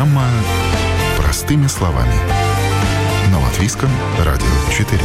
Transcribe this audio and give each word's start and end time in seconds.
Программа 0.00 0.30
«Простыми 1.18 1.66
словами». 1.66 2.14
На 3.30 3.38
Латвийском 3.38 3.90
радио 4.18 4.46
4. 4.72 4.98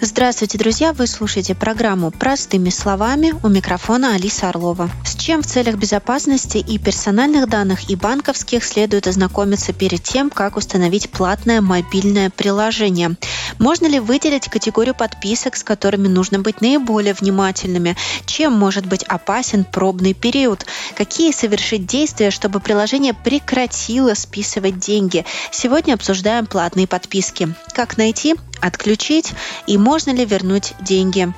Здравствуйте, 0.00 0.58
друзья! 0.58 0.92
Вы 0.94 1.06
слушаете 1.06 1.54
программу 1.54 2.10
«Простыми 2.10 2.70
словами» 2.70 3.34
у 3.44 3.48
микрофона 3.48 4.16
Алиса 4.16 4.48
Орлова. 4.48 4.90
Чем 5.24 5.40
в 5.40 5.46
целях 5.46 5.76
безопасности 5.76 6.58
и 6.58 6.76
персональных 6.76 7.48
данных, 7.48 7.88
и 7.88 7.96
банковских 7.96 8.62
следует 8.62 9.06
ознакомиться 9.06 9.72
перед 9.72 10.02
тем, 10.02 10.28
как 10.28 10.58
установить 10.58 11.08
платное 11.08 11.62
мобильное 11.62 12.28
приложение? 12.28 13.16
Можно 13.58 13.86
ли 13.86 14.00
выделить 14.00 14.50
категорию 14.50 14.94
подписок, 14.94 15.56
с 15.56 15.64
которыми 15.64 16.08
нужно 16.08 16.40
быть 16.40 16.60
наиболее 16.60 17.14
внимательными? 17.14 17.96
Чем 18.26 18.52
может 18.52 18.84
быть 18.84 19.02
опасен 19.04 19.64
пробный 19.64 20.12
период? 20.12 20.66
Какие 20.94 21.32
совершить 21.32 21.86
действия, 21.86 22.30
чтобы 22.30 22.60
приложение 22.60 23.14
прекратило 23.14 24.12
списывать 24.12 24.78
деньги? 24.78 25.24
Сегодня 25.50 25.94
обсуждаем 25.94 26.44
платные 26.44 26.86
подписки. 26.86 27.54
Как 27.72 27.96
найти, 27.96 28.34
отключить 28.60 29.32
и 29.66 29.78
можно 29.78 30.10
ли 30.10 30.26
вернуть 30.26 30.74
деньги. 30.82 31.32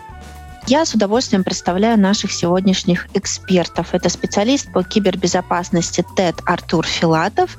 Я 0.69 0.85
с 0.85 0.95
удовольствием 0.95 1.45
представляю 1.45 1.99
наших 1.99 2.33
сегодняшних 2.33 3.07
экспертов. 3.15 3.95
Это 3.95 4.09
специалист 4.09 4.73
по 4.73 4.83
кибербезопасности 4.83 6.05
ТЭД 6.17 6.41
Артур 6.45 6.85
Филатов, 6.85 7.57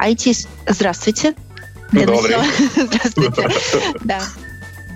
IT... 0.00 0.46
Здравствуйте. 0.68 1.34
Добрый. 1.90 2.36
Здравствуйте. 2.76 3.48
Да. 4.04 4.20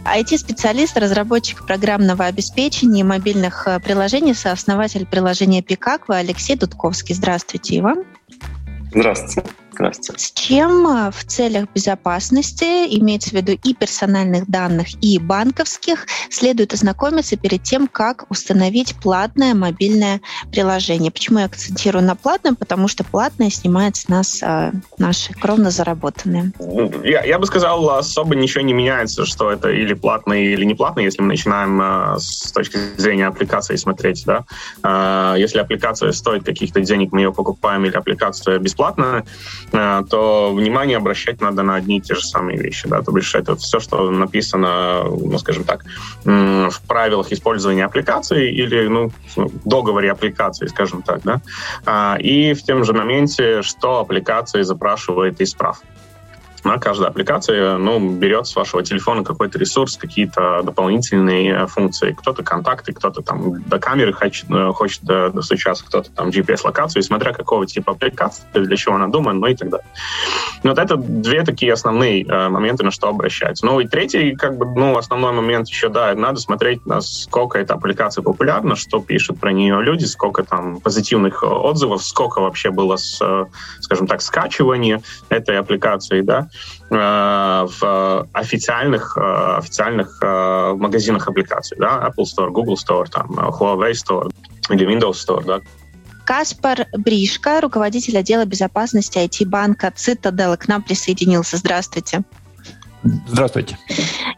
IT-специалист, 0.04 0.96
разработчик 0.96 1.66
программного 1.66 2.24
обеспечения 2.26 3.00
и 3.00 3.04
мобильных 3.04 3.66
э, 3.66 3.78
приложений, 3.80 4.34
сооснователь 4.34 5.04
приложения 5.04 5.60
Пикаква 5.60 6.16
Алексей 6.16 6.56
Дудковский. 6.56 7.14
Здравствуйте 7.14 7.74
и 7.74 7.80
вам. 7.80 8.04
Здравствуйте. 8.90 9.42
Здравствуйте. 9.78 10.24
С 10.24 10.32
чем 10.32 10.86
э, 10.88 11.10
в 11.12 11.24
целях 11.24 11.68
безопасности, 11.72 12.64
имеется 12.98 13.30
в 13.30 13.32
виду 13.34 13.52
и 13.52 13.74
персональных 13.74 14.50
данных, 14.50 14.88
и 15.00 15.20
банковских, 15.20 16.06
следует 16.30 16.74
ознакомиться 16.74 17.36
перед 17.36 17.62
тем, 17.62 17.86
как 17.86 18.28
установить 18.28 18.96
платное 18.96 19.54
мобильное 19.54 20.20
приложение? 20.50 21.12
Почему 21.12 21.38
я 21.38 21.44
акцентирую 21.44 22.04
на 22.04 22.16
платном? 22.16 22.56
Потому 22.56 22.88
что 22.88 23.04
платное 23.04 23.50
снимает 23.50 23.94
с 23.94 24.08
нас 24.08 24.42
э, 24.42 24.72
наши 24.98 25.32
кровно 25.34 25.70
заработанные. 25.70 26.52
Я, 27.04 27.22
я 27.22 27.38
бы 27.38 27.46
сказал, 27.46 27.88
особо 27.90 28.34
ничего 28.34 28.64
не 28.64 28.72
меняется, 28.72 29.26
что 29.26 29.52
это 29.52 29.68
или 29.68 29.94
платное, 29.94 30.40
или 30.40 30.64
не 30.64 30.74
платное, 30.74 31.04
если 31.04 31.22
мы 31.22 31.28
начинаем 31.28 31.80
э, 31.80 32.18
с 32.18 32.50
точки 32.50 32.78
зрения 32.96 33.28
аппликации 33.28 33.76
смотреть. 33.76 34.24
Да? 34.26 34.44
Э, 34.82 35.38
если 35.38 35.60
аппликация 35.60 36.10
стоит 36.10 36.44
каких-то 36.44 36.80
денег, 36.80 37.12
мы 37.12 37.20
ее 37.20 37.32
покупаем, 37.32 37.84
или 37.84 37.94
аппликация 37.94 38.58
бесплатная, 38.58 39.24
то 39.70 40.52
внимание 40.54 40.96
обращать 40.96 41.40
надо 41.40 41.62
на 41.62 41.74
одни 41.74 41.98
и 41.98 42.00
те 42.00 42.14
же 42.14 42.22
самые 42.22 42.58
вещи. 42.58 42.88
Да? 42.88 43.02
То 43.02 43.12
бишь 43.12 43.34
это 43.34 43.56
все, 43.56 43.80
что 43.80 44.10
написано, 44.10 45.04
ну, 45.04 45.38
скажем 45.38 45.64
так, 45.64 45.84
в 46.24 46.80
правилах 46.86 47.32
использования 47.32 47.84
аппликации 47.84 48.52
или 48.52 48.88
ну, 48.88 49.10
в 49.36 49.68
договоре 49.68 50.10
аппликации, 50.10 50.66
скажем 50.66 51.02
так. 51.02 51.22
Да? 51.22 51.40
А, 51.84 52.16
и 52.18 52.54
в 52.54 52.62
тем 52.62 52.84
же 52.84 52.92
моменте, 52.92 53.62
что 53.62 54.00
аппликация 54.00 54.64
запрашивает 54.64 55.40
из 55.40 55.54
прав 55.54 55.82
на 56.64 56.78
каждой 56.78 57.08
аппликации 57.08 57.76
ну, 57.78 57.98
берет 58.16 58.46
с 58.46 58.56
вашего 58.56 58.82
телефона 58.82 59.24
какой-то 59.24 59.58
ресурс, 59.58 59.96
какие-то 59.96 60.62
дополнительные 60.62 61.66
функции. 61.66 62.12
Кто-то 62.12 62.42
контакты, 62.42 62.92
кто-то 62.92 63.22
там 63.22 63.62
до 63.62 63.78
камеры 63.78 64.12
хочет, 64.12 64.50
э, 64.50 64.72
хочет 64.72 65.02
достучаться, 65.04 65.84
кто-то 65.84 66.10
там 66.10 66.28
GPS-локацию, 66.28 67.02
смотря 67.02 67.32
какого 67.32 67.66
типа 67.66 67.92
аппликации, 67.92 68.42
для 68.54 68.76
чего 68.76 68.96
она 68.96 69.08
думает, 69.08 69.38
ну 69.40 69.46
и 69.46 69.54
так 69.54 69.70
далее. 69.70 69.86
Вот 70.62 70.78
это 70.78 70.96
две 70.96 71.44
такие 71.44 71.72
основные 71.72 72.24
э, 72.24 72.48
моменты, 72.48 72.84
на 72.84 72.90
что 72.90 73.08
обращать. 73.08 73.60
Ну 73.62 73.80
и 73.80 73.86
третий, 73.86 74.34
как 74.34 74.56
бы, 74.56 74.66
ну, 74.66 74.96
основной 74.96 75.32
момент 75.32 75.68
еще, 75.68 75.88
да, 75.88 76.14
надо 76.14 76.40
смотреть, 76.40 76.84
насколько 76.86 77.58
эта 77.58 77.74
аппликация 77.74 78.22
популярна, 78.22 78.76
что 78.76 79.00
пишут 79.00 79.40
про 79.40 79.52
нее 79.52 79.82
люди, 79.82 80.04
сколько 80.04 80.42
там 80.42 80.80
позитивных 80.80 81.42
отзывов, 81.42 82.02
сколько 82.02 82.40
вообще 82.40 82.70
было, 82.70 82.96
с, 82.96 83.18
э, 83.20 83.46
скажем 83.80 84.06
так, 84.06 84.22
скачивания 84.22 85.02
этой 85.28 85.58
аппликации, 85.58 86.20
да, 86.20 86.47
Э, 86.90 87.66
в 87.80 88.28
официальных, 88.32 89.16
э, 89.16 89.56
официальных 89.58 90.18
э, 90.22 90.74
магазинах 90.74 91.28
аппликаций, 91.28 91.76
да, 91.78 92.08
Apple 92.08 92.24
Store, 92.24 92.50
Google 92.50 92.76
Store, 92.76 93.06
там, 93.10 93.26
Huawei 93.28 93.92
Store 93.92 94.30
или 94.70 94.86
Windows 94.86 95.12
Store, 95.12 95.44
да. 95.44 95.60
Каспар 96.24 96.86
Бришка, 96.92 97.60
руководитель 97.60 98.16
отдела 98.16 98.44
безопасности 98.46 99.18
IT-банка 99.18 99.92
Citadel, 99.96 100.56
к 100.56 100.68
нам 100.68 100.82
присоединился. 100.82 101.58
Здравствуйте. 101.58 102.22
Здравствуйте. 103.02 103.78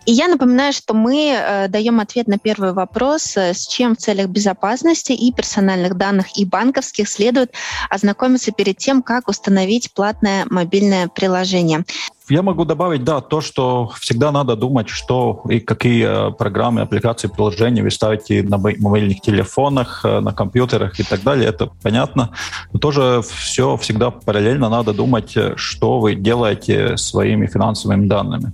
И 0.06 0.12
я 0.12 0.28
напоминаю, 0.28 0.72
что 0.72 0.94
мы 0.94 1.32
э, 1.32 1.68
даем 1.68 2.00
ответ 2.00 2.26
на 2.26 2.38
первый 2.38 2.72
вопрос, 2.72 3.36
э, 3.36 3.54
с 3.54 3.66
чем 3.66 3.94
в 3.94 3.98
целях 3.98 4.28
безопасности 4.28 5.12
и 5.12 5.32
персональных 5.32 5.96
данных 5.96 6.38
и 6.38 6.44
банковских 6.44 7.08
следует 7.08 7.52
ознакомиться 7.88 8.52
перед 8.52 8.76
тем, 8.76 9.02
как 9.02 9.28
установить 9.28 9.92
платное 9.92 10.46
мобильное 10.50 11.08
приложение. 11.08 11.84
Я 12.30 12.42
могу 12.42 12.64
добавить, 12.64 13.02
да, 13.02 13.20
то, 13.20 13.40
что 13.40 13.90
всегда 13.98 14.30
надо 14.30 14.54
думать, 14.54 14.88
что 14.88 15.42
и 15.48 15.58
какие 15.58 16.28
э, 16.28 16.30
программы, 16.30 16.82
аппликации, 16.82 17.26
приложения 17.26 17.82
вы 17.82 17.90
ставите 17.90 18.44
на 18.44 18.56
мобильных 18.56 19.20
телефонах, 19.20 20.04
э, 20.04 20.20
на 20.20 20.32
компьютерах 20.32 21.00
и 21.00 21.02
так 21.02 21.24
далее. 21.24 21.48
Это 21.48 21.70
понятно. 21.82 22.30
Но 22.72 22.78
тоже 22.78 23.20
все 23.22 23.76
всегда 23.76 24.12
параллельно 24.12 24.68
надо 24.68 24.94
думать, 24.94 25.36
э, 25.36 25.54
что 25.56 25.98
вы 25.98 26.14
делаете 26.14 26.96
своими 26.96 27.46
финансовыми 27.46 28.06
данными. 28.06 28.52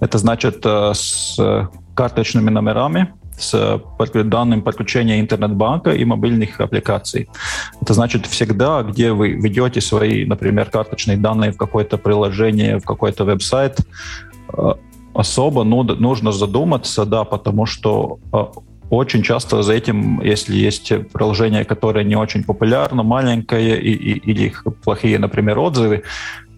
Это 0.00 0.18
значит 0.18 0.66
с 0.66 1.38
карточными 1.94 2.50
номерами, 2.50 3.14
с 3.38 3.80
данным 4.24 4.62
подключения 4.62 5.20
интернет-банка 5.20 5.90
и 5.92 6.04
мобильных 6.04 6.60
аппликаций. 6.60 7.28
Это 7.80 7.94
значит 7.94 8.26
всегда, 8.26 8.82
где 8.82 9.12
вы 9.12 9.30
ведете 9.30 9.80
свои, 9.80 10.24
например, 10.24 10.70
карточные 10.70 11.16
данные 11.16 11.52
в 11.52 11.56
какое-то 11.56 11.98
приложение, 11.98 12.78
в 12.78 12.84
какой-то 12.84 13.24
веб-сайт, 13.24 13.78
э, 14.56 14.74
особо 15.14 15.64
ну, 15.64 15.82
нужно 15.82 16.32
задуматься, 16.32 17.04
да, 17.04 17.24
потому 17.24 17.66
что 17.66 18.18
э, 18.32 18.44
очень 18.90 19.22
часто 19.22 19.62
за 19.62 19.72
этим, 19.72 20.20
если 20.20 20.54
есть 20.54 20.92
приложение, 21.12 21.64
которое 21.64 22.04
не 22.04 22.16
очень 22.16 22.44
популярно, 22.44 23.02
маленькое 23.02 23.80
и, 23.80 23.92
и, 23.92 24.18
или 24.18 24.52
плохие, 24.84 25.18
например, 25.18 25.58
отзывы, 25.58 26.02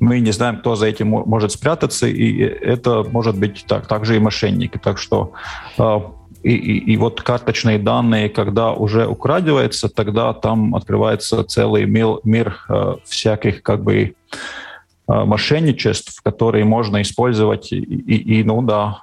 мы 0.01 0.21
не 0.21 0.33
знаем, 0.33 0.59
кто 0.59 0.75
за 0.75 0.87
этим 0.87 1.09
может 1.09 1.53
спрятаться, 1.53 2.07
и 2.07 2.41
это 2.41 3.05
может 3.05 3.39
быть 3.39 3.65
так, 3.69 3.87
также 3.87 4.17
и 4.17 4.19
мошенники. 4.19 4.79
Так 4.79 4.99
что 4.99 5.33
э, 5.79 6.01
и, 6.45 6.55
и, 6.55 6.93
и 6.93 6.97
вот 6.99 7.23
карточные 7.23 7.79
данные, 7.79 8.29
когда 8.29 8.73
уже 8.73 9.07
украдивается, 9.07 9.89
тогда 9.89 10.35
там 10.35 10.75
открывается 10.75 11.43
целый 11.45 11.87
мир, 11.87 12.19
мир 12.23 12.59
э, 12.69 12.97
всяких 13.05 13.63
как 13.63 13.83
бы 13.83 13.97
э, 13.97 14.13
мошенничеств, 15.07 16.21
которые 16.23 16.67
можно 16.67 17.01
использовать 17.01 17.73
и, 17.73 17.79
и, 17.79 18.41
и 18.41 18.45
ну 18.45 18.61
да, 18.61 19.03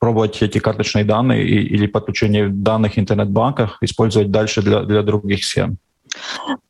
пробовать 0.00 0.42
эти 0.42 0.58
карточные 0.58 1.04
данные 1.04 1.44
и, 1.44 1.74
или 1.74 1.86
подключение 1.86 2.48
данных 2.48 2.98
интернет-банках 2.98 3.78
использовать 3.80 4.32
дальше 4.32 4.60
для, 4.60 4.82
для 4.82 5.02
других 5.02 5.44
схем. 5.44 5.78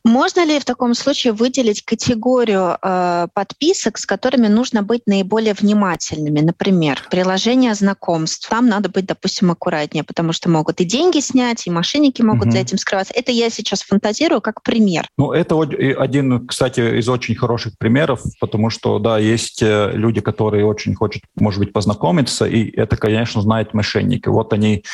Можно 0.05 0.45
ли 0.45 0.59
в 0.59 0.65
таком 0.65 0.95
случае 0.95 1.33
выделить 1.33 1.85
категорию 1.85 2.77
э, 2.83 3.29
подписок, 3.33 3.99
с 3.99 4.07
которыми 4.07 4.49
нужно 4.49 4.83
быть 4.83 5.03
наиболее 5.07 5.55
внимательными? 5.55 6.41
Например, 6.41 7.01
приложение 7.11 7.75
знакомств. 7.75 8.49
Там 8.49 8.69
надо 8.69 8.89
быть, 8.89 9.07
допустим, 9.07 9.51
аккуратнее, 9.51 10.05
потому 10.05 10.33
что 10.33 10.51
могут 10.51 10.81
и 10.81 10.85
деньги 10.85 11.21
снять, 11.21 11.67
и 11.67 11.71
мошенники 11.71 12.23
могут 12.23 12.47
угу. 12.47 12.53
за 12.53 12.59
этим 12.59 12.79
скрываться. 12.79 13.15
Это 13.15 13.31
я 13.33 13.49
сейчас 13.51 13.83
фантазирую 13.83 14.41
как 14.41 14.63
пример. 14.63 15.07
Ну, 15.17 15.33
это 15.33 15.61
один, 15.61 16.47
кстати, 16.47 16.99
из 16.99 17.09
очень 17.09 17.37
хороших 17.37 17.79
примеров, 17.79 18.23
потому 18.41 18.71
что, 18.71 18.99
да, 18.99 19.19
есть 19.19 19.63
э, 19.63 19.93
люди, 19.95 20.21
которые 20.21 20.67
очень 20.67 20.95
хотят, 20.95 21.23
может 21.37 21.61
быть, 21.61 21.73
познакомиться, 21.73 22.47
и 22.47 22.71
это, 22.77 22.97
конечно, 22.97 23.41
знают 23.41 23.75
мошенники. 23.75 24.29
Вот 24.29 24.53
они 24.53 24.85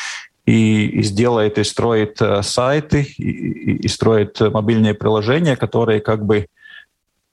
и, 0.49 0.87
и 0.87 1.03
сделает 1.03 1.59
и 1.59 1.65
строит 1.65 2.23
э, 2.23 2.43
сайты, 2.43 3.03
и, 3.19 3.31
и, 3.31 3.77
и 3.85 3.89
строит 3.89 4.41
мобильные 4.41 4.95
приложения, 4.95 5.57
которые 5.57 6.01
как 6.01 6.25
бы, 6.25 6.47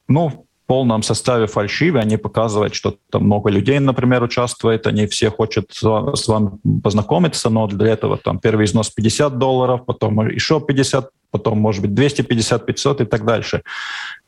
ну, 0.10 0.45
в 0.66 0.68
полном 0.68 1.04
составе 1.04 1.46
фальшивы, 1.46 2.00
они 2.00 2.18
показывают, 2.18 2.74
что 2.74 2.96
там 3.12 3.26
много 3.26 3.52
людей, 3.52 3.80
например, 3.80 4.24
участвует, 4.24 4.88
они 4.88 5.06
все 5.06 5.30
хотят 5.30 5.66
с 5.72 6.28
вами 6.28 6.50
познакомиться, 6.84 7.52
но 7.52 7.68
для 7.68 7.94
этого 7.94 8.18
там 8.18 8.40
первый 8.40 8.66
износ 8.66 8.90
50 8.90 9.38
долларов, 9.38 9.86
потом 9.86 10.28
еще 10.28 10.60
50 10.60 11.10
потом, 11.30 11.60
может 11.60 11.82
быть, 11.82 11.94
250, 11.94 12.66
500 12.66 13.02
и 13.02 13.06
так 13.06 13.26
дальше. 13.26 13.62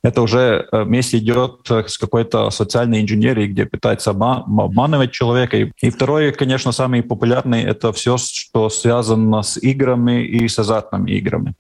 Это 0.04 0.22
уже 0.22 0.68
э, 0.72 0.84
вместе 0.84 1.18
идет 1.20 1.72
э, 1.72 1.86
с 1.88 1.98
какой-то 1.98 2.50
социальной 2.50 3.02
инженерией, 3.02 3.48
где 3.48 3.66
пытается 3.66 4.12
обманывать 4.12 5.12
человека. 5.12 5.58
И 5.58 5.90
второе, 5.90 6.34
конечно, 6.34 6.74
самый 6.74 7.02
популярный— 7.02 7.64
это 7.64 7.94
все, 7.94 8.18
что 8.18 8.70
связано 8.70 9.42
с 9.42 9.58
играми 9.58 10.22
и 10.26 10.50
с 10.50 10.60
азартными 10.60 11.12
играми. 11.12 11.54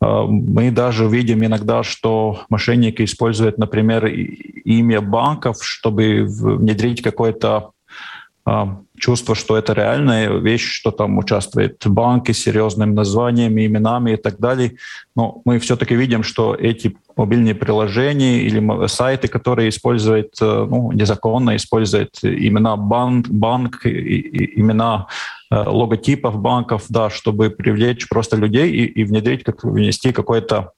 Мы 0.00 0.70
даже 0.70 1.06
видим 1.06 1.44
иногда, 1.44 1.82
что 1.82 2.40
мошенники 2.48 3.04
используют, 3.04 3.58
например, 3.58 4.06
имя 4.06 5.02
банков, 5.02 5.62
чтобы 5.62 6.24
внедрить 6.24 7.02
какой-то 7.02 7.72
чувство, 8.98 9.34
что 9.34 9.56
это 9.56 9.72
реальная 9.72 10.30
вещь, 10.30 10.70
что 10.70 10.90
там 10.90 11.18
участвуют 11.18 11.86
банки 11.86 12.32
с 12.32 12.42
серьезными 12.42 12.92
названиями, 12.92 13.66
именами 13.66 14.12
и 14.12 14.16
так 14.16 14.38
далее. 14.38 14.76
Но 15.16 15.42
мы 15.44 15.58
все-таки 15.58 15.94
видим, 15.94 16.22
что 16.22 16.54
эти 16.54 16.96
мобильные 17.16 17.54
приложения 17.54 18.42
или 18.42 18.86
сайты, 18.86 19.28
которые 19.28 19.68
используют 19.68 20.34
э, 20.40 20.66
ну, 20.68 20.92
незаконно, 20.92 21.56
используют 21.56 22.18
имена 22.22 22.76
банк, 22.76 23.28
банк 23.28 23.84
и, 23.84 24.60
имена 24.60 25.06
э, 25.50 25.56
логотипов 25.56 26.38
банков, 26.38 26.84
да, 26.88 27.10
чтобы 27.10 27.50
привлечь 27.50 28.08
просто 28.08 28.36
людей 28.36 28.70
и, 28.70 28.84
и 28.84 29.04
внедрить, 29.04 29.44
как, 29.44 29.64
внести 29.64 30.12
какой-то 30.12 30.72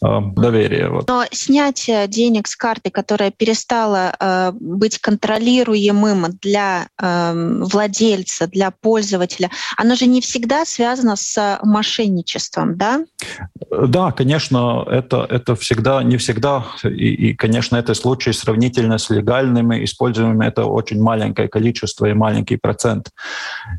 доверия. 0.00 0.88
Вот. 0.88 1.08
Но 1.08 1.24
снятие 1.32 2.06
денег 2.06 2.46
с 2.46 2.54
карты, 2.54 2.90
которая 2.90 3.32
перестала 3.32 4.14
э, 4.18 4.52
быть 4.52 4.98
контролируемым 4.98 6.26
для 6.40 6.88
э, 7.00 7.32
владельца, 7.62 8.46
для 8.46 8.70
пользователя, 8.70 9.50
оно 9.76 9.96
же 9.96 10.06
не 10.06 10.20
всегда 10.20 10.64
связано 10.64 11.16
с 11.16 11.58
мошенничеством, 11.62 12.76
да? 12.76 13.04
Да, 13.70 14.12
конечно, 14.12 14.86
это, 14.88 15.26
это 15.28 15.56
всегда, 15.56 16.02
не 16.04 16.16
всегда, 16.16 16.66
и, 16.84 17.30
и, 17.30 17.34
конечно, 17.34 17.76
это 17.76 17.94
случаи 17.94 18.30
сравнительно 18.30 18.98
с 18.98 19.10
легальными, 19.10 19.84
используемыми, 19.84 20.46
это 20.46 20.64
очень 20.64 21.02
маленькое 21.02 21.48
количество 21.48 22.06
и 22.06 22.14
маленький 22.14 22.56
процент. 22.56 23.10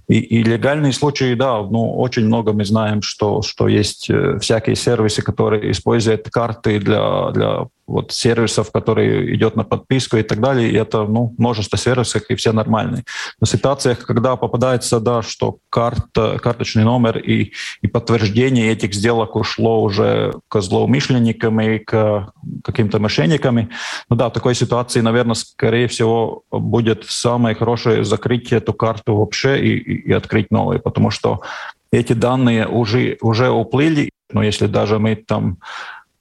И, 0.10 0.19
и 0.19 0.44
легальные 0.44 0.92
случаи, 0.92 1.33
да, 1.33 1.62
ну, 1.62 1.98
очень 1.98 2.25
много 2.25 2.51
мы 2.51 2.65
знаем, 2.65 3.01
что, 3.01 3.42
что 3.42 3.69
есть 3.69 4.10
э, 4.10 4.38
всякие 4.39 4.75
сервисы, 4.75 5.22
которые 5.22 5.72
используют 5.72 6.09
использует 6.10 6.30
карты 6.30 6.80
для, 6.80 7.32
для 7.32 7.68
вот 7.88 8.12
сервисов, 8.12 8.72
которые 8.72 9.36
идет 9.36 9.56
на 9.56 9.64
подписку 9.64 10.18
и 10.18 10.24
так 10.24 10.40
далее. 10.40 10.70
И 10.70 10.76
это 10.76 11.04
ну, 11.04 11.34
множество 11.38 11.78
сервисов, 11.78 12.22
и 12.30 12.36
все 12.36 12.52
нормальные. 12.52 13.04
Но 13.42 13.46
в 13.46 13.50
ситуациях, 13.50 14.06
когда 14.06 14.36
попадается, 14.36 15.00
да, 15.00 15.22
что 15.22 15.58
карта, 15.70 16.38
карточный 16.38 16.84
номер 16.84 17.18
и, 17.18 17.52
и 17.82 17.88
подтверждение 17.88 18.72
этих 18.72 18.94
сделок 18.94 19.36
ушло 19.36 19.82
уже 19.82 20.34
к 20.50 20.62
злоумышленникам 20.62 21.60
и 21.62 21.80
к 21.80 22.32
каким-то 22.64 23.00
мошенникам, 23.00 23.70
ну 24.10 24.16
да, 24.16 24.30
в 24.30 24.34
такой 24.34 24.56
ситуации, 24.56 25.02
наверное, 25.02 25.36
скорее 25.36 25.88
всего, 25.88 26.44
будет 26.52 27.06
самое 27.06 27.56
хорошее 27.56 28.04
закрыть 28.04 28.54
эту 28.54 28.74
карту 28.74 29.16
вообще 29.16 29.60
и, 29.60 29.78
и, 29.78 30.10
и 30.10 30.14
открыть 30.14 30.52
новые, 30.52 30.80
потому 30.80 31.12
что 31.12 31.42
эти 31.92 32.14
данные 32.14 32.68
уже, 32.68 33.18
уже 33.22 33.50
уплыли, 33.50 34.12
но 34.32 34.44
если 34.44 34.68
даже 34.68 35.00
мы 35.00 35.16
там 35.16 35.58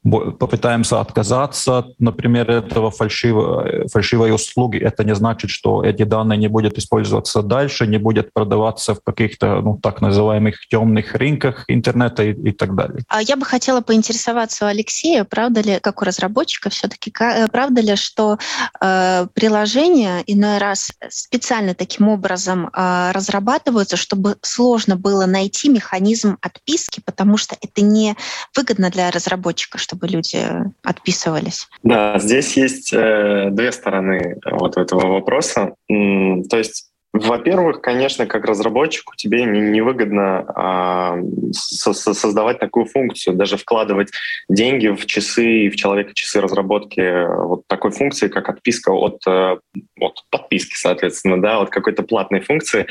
попытаемся 0.02 1.00
отказаться, 1.00 1.86
например, 1.98 2.50
этого 2.50 2.90
фальшивой, 2.90 3.88
фальшивой 3.88 4.32
услуги, 4.32 4.78
это 4.78 5.04
не 5.04 5.14
значит, 5.14 5.50
что 5.50 5.84
эти 5.84 6.04
данные 6.04 6.38
не 6.38 6.48
будут 6.48 6.78
использоваться 6.78 7.42
дальше, 7.42 7.86
не 7.86 7.98
будет 7.98 8.32
продаваться 8.32 8.94
в 8.94 9.02
каких-то 9.02 9.60
ну, 9.60 9.78
так 9.82 10.00
называемых 10.00 10.66
темных 10.68 11.14
рынках 11.14 11.64
интернета 11.68 12.22
и, 12.22 12.32
и 12.32 12.52
так 12.52 12.74
далее. 12.74 13.04
А 13.08 13.22
я 13.22 13.36
бы 13.36 13.44
хотела 13.44 13.80
поинтересоваться 13.80 14.66
у 14.66 14.68
Алексея, 14.68 15.24
правда 15.24 15.60
ли, 15.60 15.78
как 15.80 16.02
у 16.02 16.04
разработчика 16.04 16.70
все-таки, 16.70 17.12
э, 17.20 17.48
правда 17.48 17.80
ли, 17.80 17.96
что 17.96 18.38
э, 18.80 19.26
приложения 19.34 20.22
иной 20.26 20.58
раз 20.58 20.90
специально 21.08 21.74
таким 21.74 22.08
образом 22.08 22.68
э, 22.68 23.10
разрабатываются, 23.12 23.96
чтобы 23.96 24.36
сложно 24.42 24.96
было 24.96 25.26
найти 25.26 25.68
механизм 25.68 26.38
отписки, 26.40 27.00
потому 27.04 27.36
что 27.36 27.56
это 27.60 27.82
не 27.82 28.16
выгодно 28.56 28.90
для 28.90 29.10
разработчика, 29.10 29.78
чтобы 29.88 30.06
люди 30.06 30.38
отписывались? 30.82 31.66
Да, 31.82 32.18
здесь 32.18 32.56
есть 32.56 32.92
э, 32.92 33.48
две 33.50 33.72
стороны 33.72 34.38
вот 34.44 34.76
этого 34.76 35.06
вопроса. 35.06 35.74
То 35.88 36.58
есть 36.58 36.90
во-первых, 37.14 37.80
конечно, 37.80 38.26
как 38.26 38.44
разработчику 38.44 39.14
тебе 39.16 39.44
невыгодно 39.44 40.44
а, 40.54 41.18
со 41.52 41.94
создавать 41.94 42.58
такую 42.58 42.84
функцию, 42.84 43.34
даже 43.34 43.56
вкладывать 43.56 44.10
деньги 44.50 44.88
в 44.88 45.06
часы 45.06 45.64
и 45.64 45.70
в 45.70 45.76
человека 45.76 46.12
часы 46.14 46.40
разработки 46.40 47.26
вот 47.46 47.62
такой 47.66 47.92
функции, 47.92 48.28
как 48.28 48.50
отписка 48.50 48.90
от, 48.90 49.26
э, 49.26 49.56
от 50.00 50.22
подписки, 50.30 50.74
соответственно, 50.74 51.40
да, 51.40 51.60
от 51.60 51.70
какой-то 51.70 52.02
платной 52.02 52.40
функции, 52.40 52.86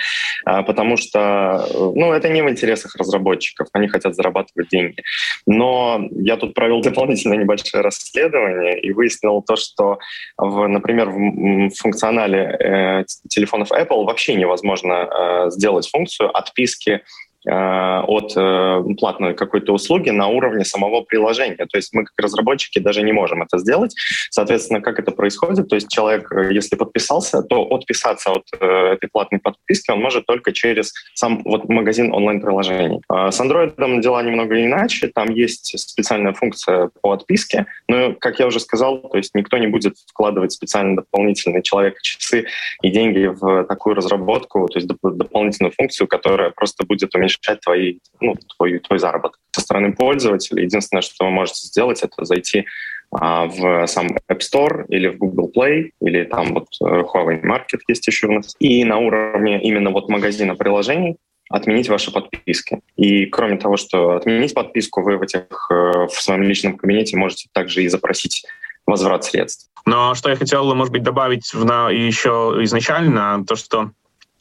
а, 0.46 0.63
потому 0.63 0.98
что 0.98 1.68
ну, 1.96 2.12
это 2.12 2.28
не 2.30 2.42
в 2.42 2.50
интересах 2.50 2.96
разработчиков, 2.96 3.68
они 3.74 3.88
хотят 3.88 4.16
зарабатывать 4.16 4.70
деньги. 4.70 5.04
Но 5.46 6.02
я 6.12 6.38
тут 6.38 6.56
провел 6.56 6.81
дополнительное 6.88 7.38
небольшое 7.38 7.84
расследование 7.84 8.80
и 8.80 8.92
выяснил 8.92 9.44
то, 9.44 9.56
что, 9.56 10.00
в, 10.38 10.68
например, 10.68 11.10
в 11.10 11.70
функционале 11.80 12.40
э, 12.40 13.04
телефонов 13.30 13.72
Apple 13.72 14.06
вообще 14.07 14.36
невозможно 14.36 14.94
э, 14.94 15.50
сделать 15.51 15.89
функцию 15.89 16.36
отписки 16.36 17.04
от 17.45 18.34
э, 18.36 18.84
платной 18.98 19.34
какой-то 19.34 19.74
услуги 19.74 20.10
на 20.10 20.28
уровне 20.28 20.66
самого 20.66 21.01
приложения. 21.01 21.66
То 21.66 21.78
есть 21.78 21.94
мы 21.94 22.04
как 22.04 22.13
разработчики 22.18 22.80
даже 22.80 23.04
не 23.04 23.13
можем 23.13 23.42
это 23.42 23.57
сделать. 23.57 23.95
Соответственно, 24.31 24.81
как 24.81 25.00
это 25.00 25.12
происходит? 25.12 25.69
То 25.69 25.75
есть 25.75 25.89
человек, 25.89 26.31
э, 26.31 26.54
если 26.54 26.75
подписался, 26.75 27.42
то 27.44 27.63
отписаться 27.63 28.31
от 28.31 28.44
этой 28.60 29.10
платной 29.10 29.39
подписки 29.39 29.92
он 29.92 30.01
может 30.01 30.25
только 30.25 30.51
через 30.51 30.94
сам 31.13 31.42
вот 31.45 31.69
магазин 31.69 32.13
онлайн-приложений. 32.13 33.01
С 33.10 33.39
Android 33.39 33.75
дела 34.01 34.24
немного 34.24 34.63
иначе. 34.63 35.07
Там 35.07 35.30
есть 35.30 35.78
специальная 35.80 36.34
функция 36.34 36.89
по 37.01 37.13
отписке. 37.13 37.66
Но, 37.88 38.13
как 38.13 38.39
я 38.39 38.48
уже 38.48 38.60
сказал, 38.60 39.00
то 39.00 39.18
есть 39.18 39.34
никто 39.36 39.57
не 39.57 39.68
будет 39.68 39.95
вкладывать 40.07 40.51
специально 40.51 40.95
дополнительные 40.95 41.63
человек 41.63 42.01
часы 42.01 42.45
и 42.81 42.89
деньги 42.89 43.28
в 43.28 43.63
такую 43.66 43.95
разработку, 43.95 44.68
то 44.68 44.80
есть 44.80 44.88
дополнительную 44.88 45.72
функцию, 45.72 46.07
которая 46.07 46.51
просто 46.51 46.86
будет 46.86 47.13
уменьшать 47.16 47.26
уменьшать 47.27 47.62
твои, 47.62 48.00
ну, 48.19 48.35
твой, 48.56 48.79
твой 48.79 49.00
заработок. 49.00 49.39
Со 49.51 49.62
стороны 49.62 49.94
пользователя 49.94 50.63
единственное, 50.63 51.01
что 51.01 51.25
вы 51.25 51.31
можете 51.31 51.68
сделать, 51.68 52.01
это 52.03 52.25
зайти 52.25 52.65
а, 53.12 53.45
в 53.45 53.88
сам 53.88 54.07
App 54.29 54.39
Store 54.39 54.85
или 54.89 55.07
в 55.07 55.18
Google 55.18 55.51
Play, 55.56 55.91
или 56.01 56.24
там 56.24 56.53
вот 56.53 56.68
э, 56.81 56.85
Huawei 56.85 57.41
Market 57.41 57.79
есть 57.88 58.07
еще 58.07 58.27
у 58.27 58.33
нас. 58.33 58.55
И 58.60 58.84
на 58.84 58.98
уровне 58.98 59.62
именно 59.62 59.91
вот 59.91 60.10
магазина 60.10 60.55
приложений 60.55 61.17
отменить 61.50 61.88
ваши 61.88 62.12
подписки. 62.12 62.81
И 62.98 63.25
кроме 63.27 63.57
того, 63.57 63.77
что 63.77 64.17
отменить 64.17 64.53
подписку, 64.53 65.01
вы 65.01 65.17
в, 65.17 65.22
этих, 65.22 65.46
э, 65.72 66.07
в 66.07 66.22
своем 66.22 66.43
личном 66.43 66.77
кабинете 66.77 67.15
можете 67.15 67.48
также 67.53 67.84
и 67.84 67.88
запросить 67.88 68.46
возврат 68.86 69.24
средств. 69.24 69.69
Но 69.86 70.15
что 70.15 70.29
я 70.29 70.36
хотел, 70.36 70.74
может 70.75 70.91
быть, 70.91 71.03
добавить 71.03 71.53
в, 71.53 71.63
на, 71.63 71.89
еще 71.89 72.57
изначально, 72.63 73.46
то, 73.48 73.55
что 73.55 73.91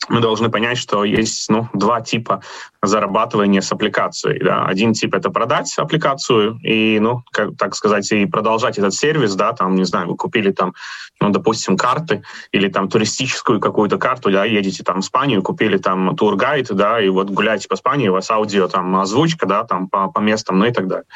мы 0.08 0.20
должны 0.20 0.50
понять, 0.50 0.78
что 0.78 1.04
есть 1.04 1.48
ну, 1.48 1.68
два 1.72 2.00
типа 2.00 2.42
зарабатывания 2.82 3.60
с 3.60 3.72
аппликацией. 3.72 4.42
Да. 4.42 4.64
Один 4.64 4.92
тип— 4.92 5.14
это 5.16 5.30
продать 5.30 5.72
аппликацию 5.76 6.58
и, 6.62 6.98
ну, 7.00 7.22
как, 7.32 7.56
так 7.56 7.74
сказать, 7.74 8.10
и 8.12 8.26
продолжать 8.26 8.78
этот 8.78 8.94
сервис, 8.94 9.34
да, 9.34 9.52
там, 9.52 9.74
не 9.74 9.84
знаю, 9.84 10.08
вы 10.08 10.16
купили 10.16 10.52
там, 10.52 10.74
ну, 11.20 11.30
допустим, 11.30 11.76
карты 11.76 12.22
или 12.52 12.68
там 12.68 12.88
туристическую 12.88 13.58
какую-то 13.58 13.98
карту, 13.98 14.30
да, 14.30 14.44
едете 14.44 14.84
там 14.84 15.00
в 15.00 15.04
Испанию, 15.04 15.42
купили 15.42 15.78
там 15.78 16.14
тургайд, 16.16 16.68
да, 16.70 17.00
и 17.00 17.08
вот 17.08 17.30
гуляете 17.30 17.68
по 17.68 17.74
Испании, 17.74 18.08
у 18.08 18.12
вас 18.12 18.30
аудио, 18.30 18.68
там, 18.68 18.96
озвучка, 18.96 19.46
да, 19.46 19.64
там, 19.64 19.88
по, 19.88 20.08
по 20.08 20.20
местам, 20.20 20.58
ну 20.58 20.66
и 20.66 20.72
так 20.72 20.86
далее. 20.86 21.06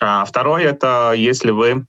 А 0.00 0.24
второе— 0.24 0.64
это 0.64 1.14
если 1.16 1.50
вы 1.50 1.86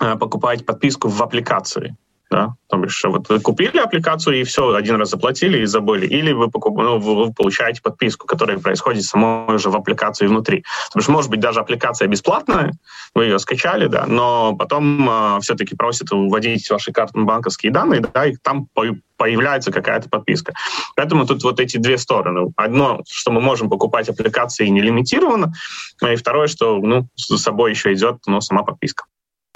э, 0.00 0.16
покупаете 0.16 0.64
подписку 0.64 1.08
в 1.08 1.22
аппликации. 1.22 1.96
Да? 2.30 2.54
То 2.68 2.76
бишь, 2.78 3.04
вот 3.04 3.28
вы 3.28 3.38
купили 3.38 3.78
аппликацию 3.78 4.40
и 4.40 4.44
все, 4.44 4.74
один 4.74 4.96
раз 4.96 5.10
заплатили 5.10 5.58
и 5.58 5.66
забыли. 5.66 6.06
Или 6.06 6.32
вы, 6.32 6.50
покуп... 6.50 6.76
ну, 6.76 6.98
вы 6.98 7.32
получаете 7.32 7.80
подписку, 7.82 8.26
которая 8.26 8.58
происходит 8.58 9.04
самой 9.04 9.54
уже 9.54 9.70
в 9.70 9.76
аппликации 9.76 10.26
внутри. 10.26 10.64
То 10.92 10.98
бишь, 10.98 11.08
может 11.08 11.30
быть, 11.30 11.40
даже 11.40 11.60
аппликация 11.60 12.08
бесплатная, 12.08 12.72
вы 13.14 13.26
ее 13.26 13.38
скачали, 13.38 13.86
да, 13.86 14.06
но 14.06 14.56
потом 14.56 15.08
э, 15.08 15.40
все-таки 15.40 15.76
просят 15.76 16.08
вводить 16.10 16.68
ваши 16.68 16.92
карты 16.92 17.20
банковские 17.20 17.70
данные, 17.70 18.00
да, 18.00 18.26
и 18.26 18.36
там 18.36 18.68
появляется 19.16 19.70
какая-то 19.70 20.08
подписка. 20.08 20.52
Поэтому 20.96 21.26
тут 21.26 21.44
вот 21.44 21.60
эти 21.60 21.76
две 21.76 21.96
стороны. 21.96 22.52
Одно, 22.56 23.02
что 23.08 23.30
мы 23.30 23.40
можем 23.40 23.70
покупать 23.70 24.08
аппликации 24.08 24.66
нелимитированно, 24.66 25.52
и 26.02 26.16
второе, 26.16 26.48
что 26.48 26.78
ну, 26.78 27.08
с 27.14 27.36
собой 27.36 27.70
еще 27.70 27.92
идет 27.92 28.18
ну, 28.26 28.40
сама 28.40 28.64
подписка 28.64 29.04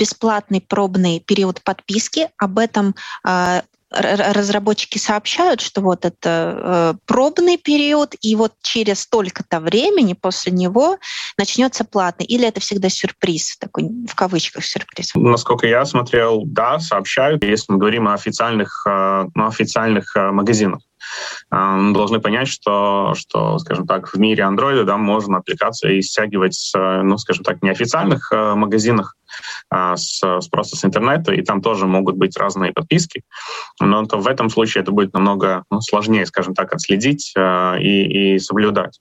бесплатный 0.00 0.62
пробный 0.62 1.20
период 1.20 1.62
подписки. 1.62 2.30
Об 2.38 2.58
этом 2.58 2.94
а, 3.22 3.62
разработчики 3.90 4.98
сообщают, 4.98 5.60
что 5.60 5.80
вот 5.80 6.04
это 6.04 6.94
э, 6.94 6.94
пробный 7.06 7.58
период, 7.58 8.14
и 8.20 8.36
вот 8.36 8.52
через 8.62 9.00
столько-то 9.00 9.58
времени 9.58 10.12
после 10.12 10.52
него 10.52 10.98
начнется 11.36 11.84
платный, 11.84 12.24
или 12.24 12.46
это 12.46 12.60
всегда 12.60 12.88
сюрприз, 12.88 13.56
такой 13.58 13.88
в 14.08 14.14
кавычках 14.14 14.64
сюрприз? 14.64 15.10
Насколько 15.16 15.66
я 15.66 15.84
смотрел, 15.84 16.44
да, 16.46 16.78
сообщают, 16.78 17.42
если 17.42 17.72
мы 17.72 17.78
говорим 17.78 18.06
о 18.06 18.14
официальных, 18.14 18.86
ну, 18.86 19.46
официальных 19.46 20.16
э, 20.16 20.30
магазинах. 20.30 20.82
Э, 21.50 21.92
должны 21.92 22.20
понять, 22.20 22.48
что, 22.48 23.14
что, 23.14 23.58
скажем 23.58 23.86
так, 23.86 24.08
в 24.08 24.18
мире 24.18 24.44
Android 24.44 24.84
да, 24.84 24.96
можно 24.96 25.38
аппликации 25.38 26.00
стягивать 26.00 26.54
с, 26.54 26.72
ну, 26.76 27.18
скажем 27.18 27.44
так, 27.44 27.62
неофициальных 27.62 28.30
э, 28.32 28.54
магазинах, 28.54 29.16
а, 29.68 29.96
с, 29.96 30.20
с 30.22 30.48
просто 30.48 30.76
с 30.76 30.84
интернета, 30.84 31.32
и 31.32 31.42
там 31.42 31.62
тоже 31.62 31.86
могут 31.86 32.16
быть 32.16 32.36
разные 32.36 32.72
подписки. 32.72 33.22
Но 33.80 34.04
то 34.04 34.18
в 34.18 34.26
этом 34.26 34.50
случае 34.50 34.82
это 34.82 34.92
будет 34.92 35.12
намного 35.12 35.64
ну, 35.70 35.80
сложнее, 35.80 36.26
скажем 36.26 36.54
так, 36.54 36.72
отследить 36.72 37.32
э, 37.36 37.80
и, 37.80 38.34
и 38.34 38.38
соблюдать. 38.38 39.00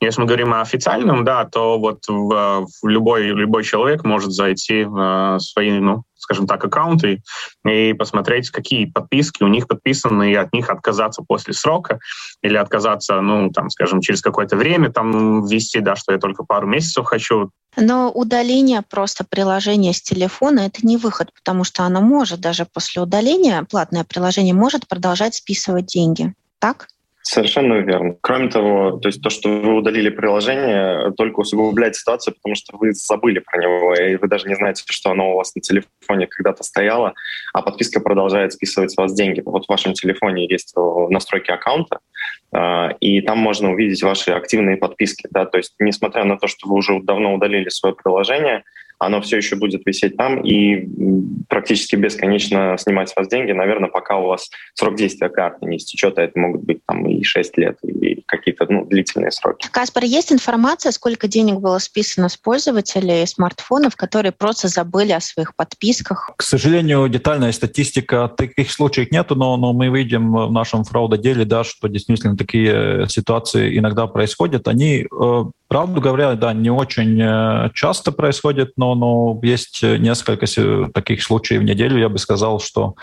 Если 0.00 0.20
мы 0.20 0.26
говорим 0.26 0.52
о 0.52 0.60
официальном, 0.60 1.24
да, 1.24 1.44
то 1.44 1.78
вот 1.78 2.06
в, 2.08 2.66
в 2.82 2.88
любой, 2.88 3.28
любой 3.28 3.64
человек 3.64 4.04
может 4.04 4.32
зайти 4.32 4.84
в 4.84 5.38
свои, 5.40 5.70
ну, 5.80 6.04
скажем 6.20 6.46
так, 6.46 6.64
аккаунты 6.64 7.22
и 7.66 7.92
посмотреть, 7.94 8.50
какие 8.50 8.86
подписки 8.86 9.42
у 9.42 9.48
них 9.48 9.66
подписаны, 9.66 10.30
и 10.30 10.34
от 10.34 10.52
них 10.52 10.70
отказаться 10.70 11.22
после 11.26 11.54
срока 11.54 11.98
или 12.42 12.56
отказаться, 12.56 13.20
ну, 13.20 13.50
там, 13.50 13.70
скажем, 13.70 14.00
через 14.00 14.20
какое-то 14.20 14.56
время 14.56 14.92
там 14.92 15.44
ввести, 15.46 15.80
да, 15.80 15.96
что 15.96 16.12
я 16.12 16.18
только 16.18 16.44
пару 16.44 16.66
месяцев 16.66 17.06
хочу. 17.06 17.50
Но 17.76 18.10
удаление 18.10 18.82
просто 18.82 19.24
приложения 19.24 19.92
с 19.92 20.02
телефона— 20.02 20.60
это 20.66 20.86
не 20.86 20.96
выход, 20.96 21.32
потому 21.34 21.64
что 21.64 21.84
оно 21.84 22.00
может 22.00 22.40
даже 22.40 22.66
после 22.66 23.02
удаления, 23.02 23.64
платное 23.70 24.04
приложение 24.04 24.54
может 24.54 24.88
продолжать 24.88 25.36
списывать 25.36 25.86
деньги. 25.86 26.34
Так? 26.58 26.88
Совершенно 27.32 27.74
верно. 27.74 28.16
Кроме 28.22 28.48
того, 28.48 28.98
то 28.98 29.06
есть 29.08 29.22
то, 29.22 29.30
что 29.30 29.48
вы 29.48 29.76
удалили 29.76 30.08
приложение, 30.08 31.12
только 31.12 31.38
усугубляет 31.38 31.94
ситуацию, 31.94 32.34
потому 32.34 32.56
что 32.56 32.76
вы 32.76 32.92
забыли 32.92 33.38
про 33.38 33.62
него, 33.62 33.94
и 33.94 34.16
вы 34.16 34.26
даже 34.26 34.48
не 34.48 34.56
знаете, 34.56 34.82
что 34.84 35.12
оно 35.12 35.30
у 35.30 35.36
вас 35.36 35.54
на 35.54 35.60
телефоне 35.60 36.26
когда-то 36.26 36.64
стояло, 36.64 37.14
а 37.52 37.62
подписка 37.62 38.00
продолжает 38.00 38.52
списывать 38.52 38.90
с 38.90 38.96
вас 38.96 39.14
деньги. 39.14 39.42
Вот 39.46 39.66
в 39.66 39.68
вашем 39.68 39.92
телефоне 39.92 40.48
есть 40.48 40.74
настройки 41.10 41.52
аккаунта, 41.52 42.00
а, 42.52 42.96
и 42.98 43.20
там 43.20 43.38
можно 43.38 43.70
увидеть 43.70 44.02
ваши 44.02 44.32
активные 44.32 44.76
подписки. 44.76 45.28
Да? 45.30 45.46
То 45.46 45.58
есть, 45.58 45.74
несмотря 45.78 46.24
на 46.24 46.36
то, 46.36 46.48
что 46.48 46.68
вы 46.68 46.78
уже 46.78 46.98
давно 47.00 47.32
удалили 47.32 47.68
свое 47.68 47.94
приложение, 47.94 48.64
оно 49.00 49.22
все 49.22 49.38
еще 49.38 49.56
будет 49.56 49.82
висеть 49.86 50.16
там 50.16 50.42
и 50.44 50.86
практически 51.48 51.96
бесконечно 51.96 52.76
снимать 52.78 53.08
с 53.08 53.16
вас 53.16 53.28
деньги, 53.28 53.52
наверное, 53.52 53.88
пока 53.88 54.18
у 54.18 54.26
вас 54.26 54.50
срок 54.74 54.96
действия 54.96 55.30
карты 55.30 55.66
не 55.66 55.78
истечет, 55.78 56.18
а 56.18 56.22
это 56.22 56.38
могут 56.38 56.62
быть 56.62 56.80
там 56.86 57.06
и 57.06 57.22
6 57.22 57.56
лет, 57.56 57.78
и 57.82 58.22
какие-то 58.26 58.66
ну, 58.68 58.84
длительные 58.84 59.30
сроки. 59.30 59.68
Каспар, 59.72 60.04
есть 60.04 60.32
информация, 60.32 60.92
сколько 60.92 61.28
денег 61.28 61.60
было 61.60 61.78
списано 61.78 62.28
с 62.28 62.36
пользователей 62.36 63.26
смартфонов, 63.26 63.96
которые 63.96 64.32
просто 64.32 64.68
забыли 64.68 65.12
о 65.12 65.20
своих 65.20 65.56
подписках? 65.56 66.30
К 66.36 66.42
сожалению, 66.42 67.08
детальная 67.08 67.52
статистика 67.52 68.28
таких 68.28 68.70
случаев 68.70 69.10
нету, 69.10 69.34
но, 69.34 69.56
но 69.56 69.72
мы 69.72 69.88
видим 69.88 70.32
в 70.32 70.52
нашем 70.52 70.84
фрауд-деле, 70.84 71.46
да, 71.46 71.64
что 71.64 71.88
действительно 71.88 72.36
такие 72.36 73.08
ситуации 73.08 73.78
иногда 73.78 74.06
происходят. 74.06 74.68
Они 74.68 75.06
э, 75.10 75.44
Правду 75.70 76.00
говоря, 76.00 76.34
да, 76.34 76.52
не 76.52 76.68
очень 76.68 77.22
э, 77.22 77.70
часто 77.74 78.10
происходит, 78.10 78.72
но, 78.76 78.96
но 78.96 79.38
есть 79.40 79.84
несколько 79.84 80.46
таких 80.92 81.22
случаев 81.22 81.60
в 81.60 81.64
неделю. 81.64 81.96
Я 81.96 82.08
бы 82.08 82.18
сказал, 82.18 82.58
что 82.58 82.96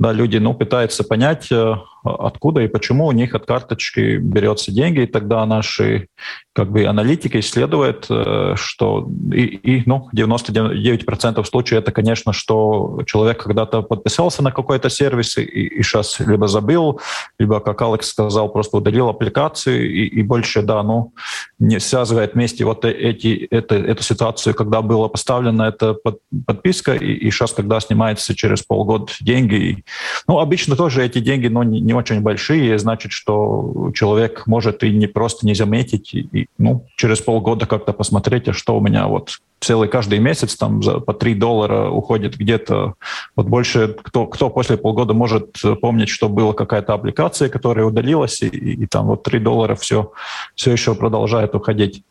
да, 0.00 0.12
люди 0.12 0.38
ну, 0.38 0.54
пытаются 0.54 1.04
понять, 1.04 1.52
э, 1.52 1.74
откуда 2.02 2.62
и 2.62 2.68
почему 2.68 3.06
у 3.06 3.12
них 3.12 3.34
от 3.34 3.44
карточки 3.44 4.16
берется 4.16 4.72
деньги, 4.72 5.00
и 5.00 5.06
тогда 5.06 5.44
наши 5.44 6.08
как 6.54 6.72
бы, 6.72 6.86
аналитики 6.86 7.38
исследуют, 7.40 8.06
э, 8.08 8.54
что 8.56 9.06
и, 9.30 9.42
и 9.42 9.82
ну, 9.84 10.08
99% 10.16 11.44
случаев 11.44 11.82
это, 11.82 11.92
конечно, 11.92 12.32
что 12.32 13.02
человек 13.04 13.42
когда-то 13.42 13.82
подписался 13.82 14.42
на 14.42 14.52
какой-то 14.52 14.88
сервис 14.88 15.36
и, 15.36 15.42
и 15.42 15.82
сейчас 15.82 16.18
либо 16.18 16.48
забыл, 16.48 17.02
либо, 17.38 17.60
как 17.60 17.82
Алекс 17.82 18.08
сказал, 18.08 18.48
просто 18.48 18.78
удалил 18.78 19.10
аппликацию 19.10 19.86
и, 19.86 20.06
и 20.06 20.22
больше, 20.22 20.62
да, 20.62 20.82
ну, 20.82 21.12
не 21.58 21.78
связывает 21.78 22.32
вместе 22.32 22.64
вот 22.64 22.86
эти, 22.86 23.46
это, 23.50 23.74
эту 23.74 24.02
ситуацию, 24.02 24.54
когда 24.54 24.80
была 24.80 25.08
поставлена 25.08 25.64
эта 25.64 25.92
под, 25.92 26.20
подписка, 26.46 26.94
и, 26.94 27.12
и 27.12 27.30
сейчас, 27.30 27.52
когда 27.52 27.78
снимается 27.80 28.34
через 28.34 28.62
полгода 28.62 29.12
деньги, 29.20 29.84
ну, 30.26 30.38
обычно 30.38 30.76
тоже 30.76 31.04
эти 31.04 31.18
деньги, 31.18 31.48
но 31.48 31.62
не, 31.62 31.80
не 31.80 31.94
очень 31.94 32.20
большие, 32.20 32.78
значит, 32.78 33.12
что 33.12 33.90
человек 33.94 34.46
может 34.46 34.82
и 34.82 34.90
не 34.90 35.06
просто 35.06 35.46
не 35.46 35.54
заметить, 35.54 36.14
и 36.14 36.46
ну, 36.58 36.86
через 36.96 37.20
полгода 37.20 37.66
как-то 37.66 37.92
посмотреть, 37.92 38.48
а 38.48 38.52
что 38.52 38.76
у 38.76 38.80
меня 38.80 39.06
вот 39.06 39.40
целый 39.60 39.88
каждый 39.88 40.18
месяц 40.18 40.56
там 40.56 40.82
за, 40.82 41.00
по 41.00 41.12
3 41.12 41.34
доллара 41.34 41.90
уходит 41.90 42.36
где-то. 42.36 42.94
Вот 43.36 43.46
больше 43.46 43.94
кто, 44.02 44.26
кто 44.26 44.50
после 44.50 44.76
полгода 44.76 45.14
может 45.14 45.56
помнить, 45.80 46.08
что 46.08 46.28
была 46.28 46.52
какая-то 46.52 46.94
аппликация, 46.94 47.48
которая 47.48 47.84
удалилась, 47.84 48.42
и, 48.42 48.48
и, 48.48 48.82
и 48.82 48.86
там 48.86 49.06
вот 49.06 49.22
3 49.22 49.38
доллара 49.38 49.74
все, 49.74 50.12
все 50.54 50.72
еще 50.72 50.94
продолжает 50.94 51.54
уходить. 51.54 52.02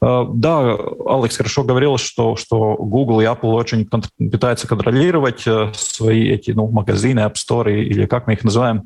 Э, 0.00 0.26
да, 0.32 0.76
Алекс 1.06 1.36
хорошо 1.36 1.64
говорил, 1.64 1.98
что, 1.98 2.36
что 2.36 2.76
Google 2.76 3.20
и 3.20 3.24
Apple 3.24 3.52
очень 3.52 3.88
пытаются 4.30 4.68
контролировать 4.68 5.46
э, 5.46 5.72
свои 5.74 6.28
эти 6.28 6.52
ну, 6.52 6.68
магазины, 6.68 7.20
App 7.20 7.34
Store 7.34 7.72
или 7.72 8.06
как 8.06 8.26
мы 8.26 8.34
их 8.34 8.44
называем. 8.44 8.84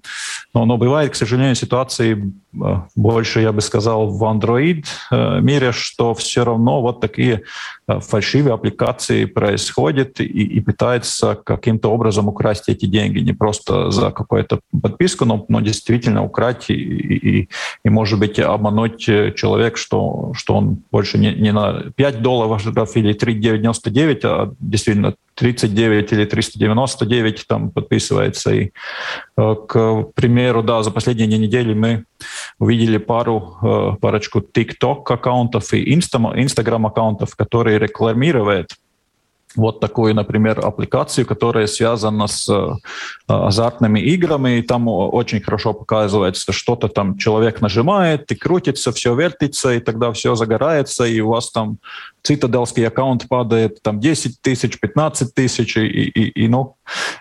Но, 0.54 0.64
но 0.64 0.76
бывает, 0.76 1.12
к 1.12 1.14
сожалению, 1.14 1.54
ситуации 1.54 2.32
э, 2.54 2.58
больше, 2.96 3.40
я 3.40 3.52
бы 3.52 3.60
сказал, 3.60 4.08
в 4.08 4.22
Android 4.24 4.84
мире, 5.40 5.72
что 5.72 6.14
все 6.14 6.44
равно 6.44 6.80
вот 6.80 7.00
такие 7.00 7.42
фальшивые 7.86 8.54
аппликации 8.54 9.24
происходят 9.24 10.20
и, 10.20 10.24
и 10.24 10.60
пытаются 10.60 11.34
каким-то 11.34 11.90
образом 11.90 12.28
украсть 12.28 12.68
эти 12.68 12.86
деньги. 12.86 13.18
Не 13.18 13.32
просто 13.32 13.90
за 13.90 14.10
какую-то 14.10 14.60
подписку, 14.80 15.24
но, 15.24 15.44
но 15.48 15.60
действительно 15.60 16.24
украть 16.24 16.70
и, 16.70 16.74
и, 16.74 17.48
и, 17.84 17.88
может 17.88 18.18
быть, 18.18 18.38
обмануть 18.38 19.04
человек, 19.04 19.76
что, 19.76 20.32
что 20.34 20.54
он 20.54 20.78
больше 20.90 21.01
не, 21.18 21.34
не 21.34 21.52
на 21.52 21.90
5 21.96 22.22
долларов 22.22 22.96
или 22.96 23.14
3,99, 23.14 24.20
а 24.24 24.52
действительно 24.60 25.14
39 25.34 26.12
или 26.12 26.24
399 26.24 27.46
там 27.46 27.70
подписывается. 27.70 28.50
И, 28.54 28.70
э, 29.36 29.54
к 29.68 30.02
примеру, 30.14 30.62
да, 30.62 30.82
за 30.82 30.90
последние 30.90 31.38
недели 31.38 31.74
мы 31.74 32.04
увидели 32.58 32.98
пару, 32.98 33.56
э, 33.62 33.96
парочку 34.00 34.40
TikTok 34.40 35.04
аккаунтов 35.08 35.72
и 35.72 35.94
Instagram 35.94 36.86
аккаунтов, 36.86 37.34
которые 37.36 37.78
рекламируют 37.78 38.76
вот 39.56 39.80
такую, 39.80 40.14
например, 40.14 40.60
аппликацию, 40.64 41.26
которая 41.26 41.66
связана 41.66 42.26
с 42.26 42.48
э, 42.48 42.72
азартными 43.26 44.00
играми, 44.00 44.58
и 44.58 44.62
там 44.62 44.88
очень 44.88 45.40
хорошо 45.40 45.72
показывается, 45.72 46.52
что-то 46.52 46.88
там 46.88 47.18
человек 47.18 47.60
нажимает, 47.60 48.30
и 48.32 48.34
крутится, 48.34 48.92
все 48.92 49.14
вертится, 49.14 49.74
и 49.74 49.80
тогда 49.80 50.12
все 50.12 50.34
загорается, 50.34 51.04
и 51.04 51.20
у 51.20 51.28
вас 51.28 51.50
там 51.50 51.78
цитадельский 52.22 52.86
аккаунт 52.86 53.28
падает 53.28 53.82
там 53.82 54.00
10 54.00 54.40
тысяч, 54.40 54.78
15 54.80 55.34
тысяч, 55.34 55.76
и, 55.76 55.86
и, 55.86 56.44
и, 56.44 56.48
ну, 56.48 56.76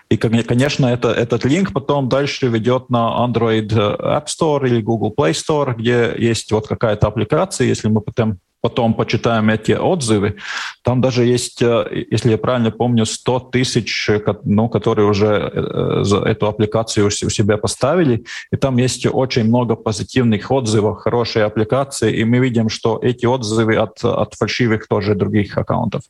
и, 0.08 0.16
конечно, 0.16 0.86
это, 0.86 1.10
этот 1.10 1.44
линк 1.44 1.72
потом 1.72 2.08
дальше 2.08 2.48
ведет 2.48 2.90
на 2.90 3.26
Android 3.26 3.68
App 3.68 4.26
Store 4.26 4.66
или 4.66 4.80
Google 4.80 5.12
Play 5.16 5.32
Store, 5.32 5.74
где 5.74 6.14
есть 6.16 6.52
вот 6.52 6.68
какая-то 6.68 7.08
аппликация, 7.08 7.66
если 7.66 7.88
мы 7.88 8.00
потом 8.00 8.38
потом 8.62 8.94
почитаем 8.94 9.50
эти 9.50 9.72
отзывы, 9.72 10.36
там 10.82 11.00
даже 11.00 11.24
есть, 11.24 11.60
э, 11.60 12.06
если 12.10 12.30
я 12.30 12.38
правильно 12.38 12.70
помню, 12.70 13.04
100 13.04 13.40
тысяч, 13.52 14.10
ну, 14.44 14.68
которые 14.68 15.08
уже 15.08 15.50
э, 15.52 16.04
за 16.04 16.18
эту 16.18 16.46
аппликацию 16.46 17.06
у 17.06 17.10
себя 17.10 17.58
поставили, 17.58 18.24
и 18.52 18.56
там 18.56 18.76
есть 18.78 19.06
очень 19.06 19.44
много 19.44 19.74
позитивных 19.74 20.50
отзывов, 20.50 20.98
хорошей 20.98 21.44
аппликации, 21.44 22.16
и 22.16 22.24
мы 22.24 22.38
видим, 22.38 22.68
что 22.68 22.98
эти 23.02 23.26
отзывы 23.26 23.76
от, 23.76 24.04
от 24.04 24.34
фальшивых 24.34 24.86
тоже 24.86 25.14
других 25.14 25.58
аккаунтов 25.58 26.02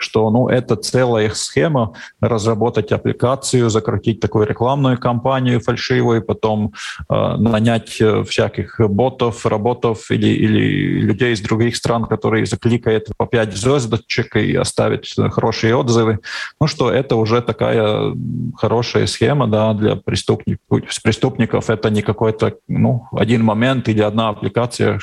что 0.00 0.30
ну, 0.30 0.48
это 0.48 0.76
целая 0.76 1.30
схема 1.30 1.92
разработать 2.20 2.92
аппликацию, 2.92 3.70
закрутить 3.70 4.20
такую 4.20 4.46
рекламную 4.46 4.98
кампанию 4.98 5.60
фальшивую, 5.60 6.22
потом 6.22 6.72
э, 7.08 7.36
нанять 7.36 8.00
э, 8.00 8.24
всяких 8.24 8.80
ботов, 8.80 9.46
роботов 9.46 10.10
или, 10.10 10.28
или 10.28 11.00
людей 11.00 11.32
из 11.32 11.40
других 11.40 11.76
стран, 11.76 12.06
которые 12.06 12.46
закликают 12.46 13.08
по 13.16 13.26
5 13.26 13.56
звездочек 13.56 14.36
и 14.36 14.54
оставят 14.54 15.04
хорошие 15.32 15.76
отзывы. 15.76 16.18
Ну 16.60 16.66
что, 16.66 16.90
это 16.90 17.16
уже 17.16 17.42
такая 17.42 18.14
хорошая 18.56 19.06
схема 19.06 19.46
да, 19.46 19.74
для 19.74 19.96
преступников. 19.96 20.60
преступников. 21.02 21.70
Это 21.70 21.90
не 21.90 22.02
какой-то 22.02 22.54
ну, 22.68 23.06
один 23.12 23.44
момент 23.44 23.88
или 23.88 24.00
одна 24.00 24.30
аппликация, 24.30 25.00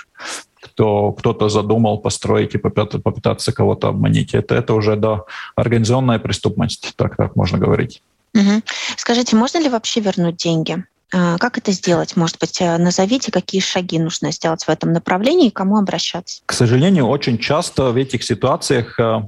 кто 0.71 1.12
кто-то 1.12 1.50
задумал 1.50 1.97
построить 2.00 2.55
и 2.55 2.57
попытаться 2.57 3.51
кого-то 3.51 3.89
обманить. 3.89 4.33
Это, 4.33 4.55
это 4.55 4.74
уже 4.74 4.95
да, 4.95 5.24
организованная 5.55 6.19
преступность, 6.19 6.93
так, 6.95 7.17
так 7.17 7.36
можно 7.36 7.57
говорить. 7.57 8.01
Угу. 8.33 8.62
Скажите, 8.97 9.36
можно 9.36 9.59
ли 9.59 9.69
вообще 9.69 10.01
вернуть 10.01 10.38
деньги? 10.38 10.83
А, 11.13 11.38
как 11.38 11.57
это 11.57 11.71
сделать? 11.71 12.15
Может 12.15 12.39
быть, 12.39 12.59
э, 12.62 12.77
назовите, 12.77 13.31
какие 13.31 13.62
шаги 13.62 13.97
нужно 13.97 14.31
сделать 14.31 14.63
в 14.63 14.69
этом 14.69 14.91
направлении 14.91 15.47
и 15.47 15.51
кому 15.51 15.77
обращаться? 15.77 16.41
К 16.45 16.53
сожалению, 16.53 17.07
очень 17.07 17.38
часто 17.38 17.91
в 17.91 17.95
этих 17.95 18.24
ситуациях 18.24 19.00
э, 19.00 19.21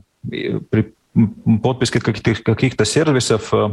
при 0.70 0.94
подписке 1.64 2.02
каких-то, 2.02 2.44
каких-то 2.44 2.86
сервисов 2.86 3.54
э, 3.54 3.70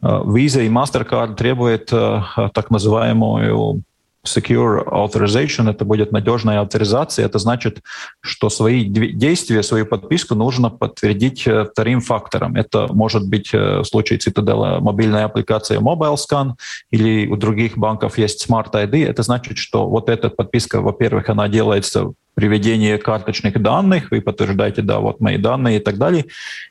Visa 0.00 0.64
и 0.64 0.68
MasterCard 0.68 1.34
требуют 1.34 1.86
так 1.86 2.70
называемую 2.70 3.82
Secure 4.24 4.84
Authorization, 4.86 5.70
это 5.70 5.84
будет 5.84 6.12
надежная 6.12 6.60
авторизация. 6.60 7.26
Это 7.26 7.38
значит, 7.38 7.80
что 8.20 8.50
свои 8.50 8.84
действия, 8.84 9.62
свою 9.62 9.86
подписку 9.86 10.34
нужно 10.34 10.70
подтвердить 10.70 11.46
э, 11.46 11.64
вторым 11.64 12.00
фактором. 12.00 12.56
Это 12.56 12.88
может 12.92 13.28
быть 13.28 13.52
э, 13.52 13.80
в 13.80 13.84
случае 13.84 14.18
Citadel 14.18 14.80
мобильная 14.80 15.26
аппликация 15.26 15.78
Mobile 15.80 16.16
Scan 16.16 16.52
или 16.90 17.26
у 17.26 17.36
других 17.36 17.76
банков 17.78 18.18
есть 18.18 18.48
Smart 18.48 18.72
ID. 18.72 19.06
Это 19.06 19.22
значит, 19.22 19.58
что 19.58 19.88
вот 19.88 20.08
эта 20.08 20.30
подписка, 20.30 20.80
во-первых, 20.80 21.28
она 21.28 21.48
делается 21.48 22.12
приведение 22.34 22.98
карточных 22.98 23.60
данных, 23.62 24.10
вы 24.10 24.20
подтверждаете, 24.20 24.82
да, 24.82 24.98
вот 24.98 25.20
мои 25.20 25.38
данные 25.38 25.76
и 25.76 25.80
так 25.80 25.98
далее, 25.98 26.24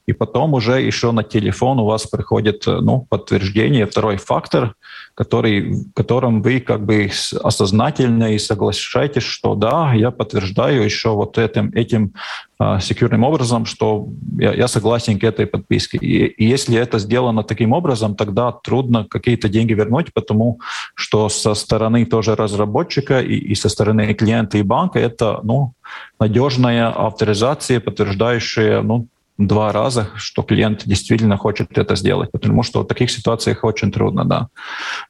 и 0.06 0.14
потом 0.14 0.54
уже 0.54 0.82
еще 0.82 1.12
на 1.12 1.24
телефон 1.24 1.80
у 1.80 1.86
вас 1.86 2.06
приходит 2.06 2.64
ну, 2.66 3.08
подтверждение, 3.10 3.86
второй 3.86 4.18
фактор, 4.18 4.76
который, 5.16 5.86
которым 5.96 6.42
вы 6.42 6.60
как 6.60 6.86
бы 6.86 7.10
осознательно 7.44 8.34
и 8.34 8.40
соглашаетесь, 8.40 9.24
что 9.24 9.56
да, 9.56 9.94
я 9.94 10.12
подтверждаю 10.12 10.84
еще 10.84 11.10
вот 11.10 11.38
этим, 11.38 11.72
этим 11.76 12.14
а, 12.58 12.80
секьюрным 12.80 13.24
образом, 13.24 13.66
что 13.66 14.08
я, 14.40 14.54
я 14.54 14.68
согласен 14.68 15.20
к 15.20 15.24
этой 15.24 15.46
подписке. 15.46 15.98
И, 15.98 16.26
и 16.26 16.46
если 16.46 16.78
это 16.78 16.98
сделано 16.98 17.44
таким 17.44 17.74
образом, 17.74 18.16
тогда 18.16 18.52
трудно 18.52 19.06
какие-то 19.08 19.50
деньги 19.50 19.74
вернуть, 19.74 20.14
потому 20.14 20.60
что 20.96 21.30
со 21.30 21.54
стороны 21.54 22.06
тоже 22.06 22.36
разработчика 22.36 23.20
и, 23.20 23.36
и 23.36 23.56
со 23.56 23.70
стороны 23.70 24.14
клиента 24.14 24.58
и 24.58 24.64
банка 24.64 25.00
это 25.00 25.42
ну, 25.44 25.74
надежная 26.20 26.90
авторизация, 26.90 27.80
подтверждающая 27.80 28.82
ну, 28.82 29.08
два 29.38 29.72
раза, 29.72 30.10
что 30.16 30.44
клиент 30.44 30.84
действительно 30.86 31.38
хочет 31.38 31.78
это 31.78 31.96
сделать, 31.96 32.32
потому 32.32 32.64
что 32.64 32.82
в 32.82 32.88
таких 32.88 33.10
ситуациях 33.12 33.64
очень 33.64 33.92
трудно, 33.92 34.26
да. 34.26 34.48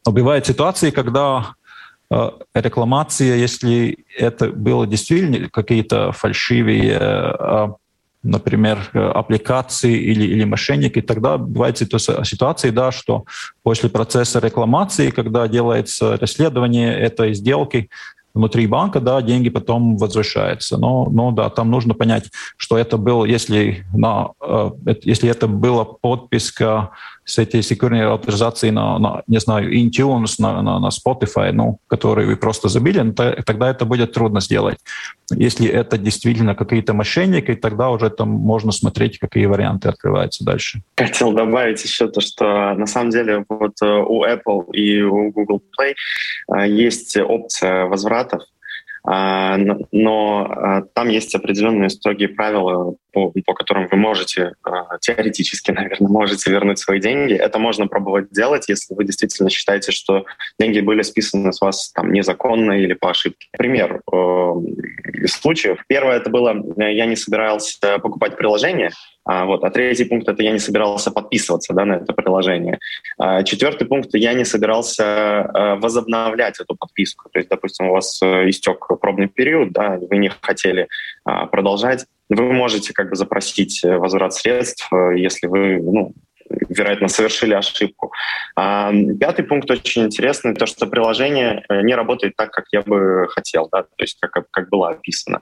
Но 0.05 0.11
бывают 0.11 0.45
ситуации, 0.45 0.91
когда 0.91 1.55
э, 2.09 2.31
рекламация, 2.53 3.35
если 3.35 4.05
это 4.17 4.49
было 4.49 4.87
действительно 4.87 5.49
какие-то 5.49 6.11
фальшивые, 6.13 6.97
э, 6.99 7.67
например, 8.23 8.89
аппликации 8.93 9.93
или, 9.93 10.23
или 10.23 10.45
мошенники, 10.45 11.01
тогда 11.01 11.37
бывает 11.37 11.77
ситуации, 11.77 12.69
да, 12.69 12.91
что 12.93 13.25
после 13.63 13.89
процесса 13.89 14.39
рекламации, 14.39 15.09
когда 15.09 15.45
делается 15.49 16.15
расследование 16.17 16.97
этой 16.97 17.33
сделки, 17.33 17.89
внутри 18.33 18.67
банка, 18.67 18.99
да, 18.99 19.21
деньги 19.21 19.49
потом 19.49 19.97
возвращаются. 19.97 20.77
Но, 20.77 21.07
но 21.09 21.31
да, 21.31 21.49
там 21.49 21.69
нужно 21.69 21.93
понять, 21.93 22.31
что 22.57 22.77
это 22.77 22.97
был, 22.97 23.25
если, 23.25 23.85
на, 23.93 24.31
э, 24.41 24.71
если 25.03 25.29
это 25.29 25.47
была 25.47 25.85
подписка 25.85 26.91
с 27.25 27.37
этой 27.37 27.63
секьюрной 27.63 28.13
авторизацией 28.13 28.71
на, 28.71 28.99
на, 28.99 29.23
не 29.27 29.39
знаю, 29.39 29.71
Intunes, 29.71 30.35
на, 30.39 30.61
на, 30.61 30.79
на 30.79 30.89
Spotify, 30.89 31.51
ну, 31.51 31.79
который 31.87 32.25
вы 32.25 32.35
просто 32.35 32.69
забили, 32.69 32.99
ну, 32.99 33.13
то, 33.13 33.41
тогда 33.45 33.69
это 33.69 33.85
будет 33.85 34.13
трудно 34.13 34.41
сделать. 34.41 34.77
Если 35.31 35.67
это 35.67 35.97
действительно 35.97 36.55
какие-то 36.55 36.93
мошенники, 36.93 37.55
тогда 37.55 37.89
уже 37.89 38.09
там 38.09 38.29
можно 38.29 38.71
смотреть, 38.71 39.19
какие 39.19 39.45
варианты 39.45 39.89
открываются 39.89 40.43
дальше. 40.43 40.81
Хотел 40.97 41.31
добавить 41.33 41.83
еще 41.83 42.07
то, 42.07 42.21
что 42.21 42.73
на 42.73 42.87
самом 42.87 43.11
деле 43.11 43.45
вот 43.49 43.81
э, 43.81 43.85
у 43.85 44.25
Apple 44.25 44.71
и 44.73 45.01
у 45.01 45.31
Google 45.31 45.61
Play 45.79 45.93
э, 46.55 46.69
есть 46.69 47.17
опция 47.17 47.85
возвратов, 47.85 48.43
а, 49.05 49.57
но 49.91 50.47
а, 50.49 50.81
там 50.93 51.09
есть 51.09 51.35
определенные 51.35 51.89
строгие 51.89 52.29
правила, 52.29 52.95
по, 53.13 53.31
по 53.45 53.53
которым 53.53 53.87
вы 53.89 53.97
можете, 53.97 54.55
а, 54.63 54.97
теоретически, 54.99 55.71
наверное, 55.71 56.09
можете 56.09 56.51
вернуть 56.51 56.79
свои 56.79 56.99
деньги. 56.99 57.33
Это 57.33 57.59
можно 57.59 57.87
пробовать 57.87 58.31
делать, 58.31 58.67
если 58.67 58.93
вы 58.93 59.05
действительно 59.05 59.49
считаете, 59.49 59.91
что 59.91 60.25
деньги 60.59 60.81
были 60.81 61.03
списаны 61.03 61.53
с 61.53 61.61
вас 61.61 61.91
там 61.91 62.11
незаконно 62.11 62.73
или 62.73 62.93
по 62.93 63.11
ошибке. 63.11 63.47
Пример 63.57 64.01
э, 64.11 65.27
случаев. 65.27 65.83
Первое 65.87 66.17
это 66.17 66.29
было, 66.29 66.55
э, 66.77 66.93
я 66.93 67.05
не 67.05 67.15
собирался 67.15 67.99
покупать 67.99 68.35
приложение, 68.35 68.91
а, 69.25 69.45
вот. 69.45 69.63
а 69.63 69.69
третий 69.69 70.03
пункт— 70.03 70.27
это 70.29 70.43
я 70.43 70.51
не 70.51 70.59
собирался 70.59 71.11
подписываться 71.11 71.73
да, 71.73 71.85
на 71.85 71.93
это 71.93 72.13
приложение. 72.13 72.79
А, 73.17 73.43
четвертый 73.43 73.87
пункт— 73.87 74.09
я 74.13 74.33
не 74.33 74.43
собирался 74.43 75.03
а, 75.05 75.75
возобновлять 75.77 76.59
эту 76.59 76.75
подписку. 76.75 77.29
То 77.31 77.39
есть, 77.39 77.49
допустим, 77.49 77.89
у 77.89 77.93
вас 77.93 78.21
истек 78.21 78.85
пробный 79.03 79.27
период, 79.27 79.73
да, 79.73 79.99
вы 79.99 80.15
не 80.15 80.29
хотели 80.29 80.87
а, 81.25 81.45
продолжать, 81.45 82.05
вы 82.29 82.53
можете 82.53 82.93
как 82.93 83.09
бы 83.09 83.17
запросить 83.17 83.83
э, 83.83 83.97
возврат 83.97 84.33
средств, 84.33 84.87
э, 84.93 85.17
если 85.17 85.47
вы 85.47 85.77
ну, 85.81 86.13
вероятно, 86.73 87.07
совершили 87.07 87.53
ошибку. 87.53 88.11
А, 88.55 88.91
пятый 89.19 89.43
пункт 89.43 89.69
очень 89.71 90.03
интересный, 90.03 90.53
то, 90.53 90.65
что 90.65 90.87
приложение 90.87 91.63
э, 91.69 91.81
не 91.81 91.95
работает 91.95 92.35
так, 92.35 92.51
как 92.51 92.65
я 92.71 92.81
бы 92.81 93.27
хотел, 93.29 93.69
да, 93.71 93.83
то 93.83 93.89
есть 93.99 94.17
как, 94.19 94.45
как 94.51 94.69
было 94.69 94.89
описано. 94.89 95.41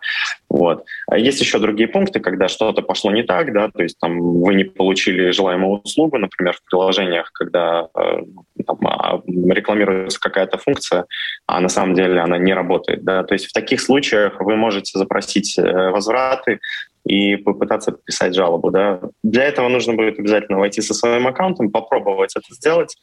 Вот. 0.49 0.85
А 1.07 1.17
есть 1.17 1.41
еще 1.41 1.59
другие 1.59 1.87
пункты, 1.87 2.19
когда 2.19 2.47
что-то 2.47 2.81
пошло 2.81 3.11
не 3.11 3.23
так, 3.23 3.53
да, 3.53 3.69
то 3.69 3.83
есть 3.83 3.97
там 3.99 4.19
вы 4.19 4.53
не 4.53 4.63
получили 4.63 5.31
желаемую 5.31 5.81
услугу, 5.81 6.17
например, 6.17 6.53
в 6.53 6.69
приложениях, 6.69 7.31
когда 7.33 7.87
э, 7.95 8.21
там, 8.65 8.77
а, 8.87 9.21
рекламируется 9.27 10.19
какая-то 10.19 10.57
функция, 10.57 11.05
а 11.47 11.59
на 11.59 11.69
самом 11.69 11.95
деле 11.95 12.19
она 12.19 12.37
не 12.37 12.53
работает, 12.53 13.03
да, 13.03 13.23
то 13.23 13.33
есть 13.33 13.47
в 13.47 13.53
таких 13.53 13.81
случаях 13.81 14.39
вы 14.39 14.55
можете 14.55 14.97
запросить 14.97 15.57
э, 15.57 15.89
возвраты, 15.89 16.59
и 17.05 17.35
попытаться 17.35 17.91
писать 17.91 18.35
жалобу. 18.35 18.71
Да. 18.71 19.01
Для 19.23 19.45
этого 19.45 19.67
нужно 19.69 19.93
будет 19.93 20.19
обязательно 20.19 20.59
войти 20.59 20.81
со 20.81 20.93
своим 20.93 21.27
аккаунтом, 21.27 21.71
попробовать 21.71 22.35
это 22.35 22.53
сделать, 22.53 22.95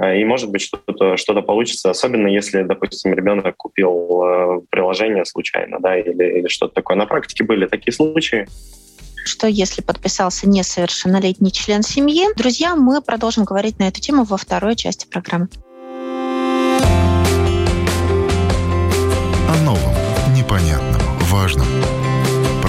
э, 0.00 0.20
и, 0.20 0.24
может 0.24 0.50
быть, 0.50 0.62
что-то 0.62 1.16
что 1.16 1.40
получится, 1.42 1.90
особенно 1.90 2.28
если, 2.28 2.62
допустим, 2.62 3.14
ребенок 3.14 3.56
купил 3.56 4.22
э, 4.22 4.60
приложение 4.70 5.24
случайно, 5.24 5.78
да, 5.80 5.98
или, 5.98 6.38
или 6.38 6.48
что-то 6.48 6.74
такое. 6.74 6.96
На 6.96 7.06
практике 7.06 7.44
были 7.44 7.66
такие 7.66 7.92
случаи 7.92 8.46
что 9.28 9.48
если 9.48 9.82
подписался 9.82 10.48
несовершеннолетний 10.48 11.50
член 11.50 11.82
семьи. 11.82 12.28
Друзья, 12.36 12.76
мы 12.76 13.02
продолжим 13.02 13.42
говорить 13.42 13.76
на 13.80 13.88
эту 13.88 14.00
тему 14.00 14.22
во 14.22 14.36
второй 14.36 14.76
части 14.76 15.08
программы. 15.08 15.48
О 19.48 19.64
новом, 19.64 19.94
непонятном, 20.32 21.02
важном– 21.28 21.66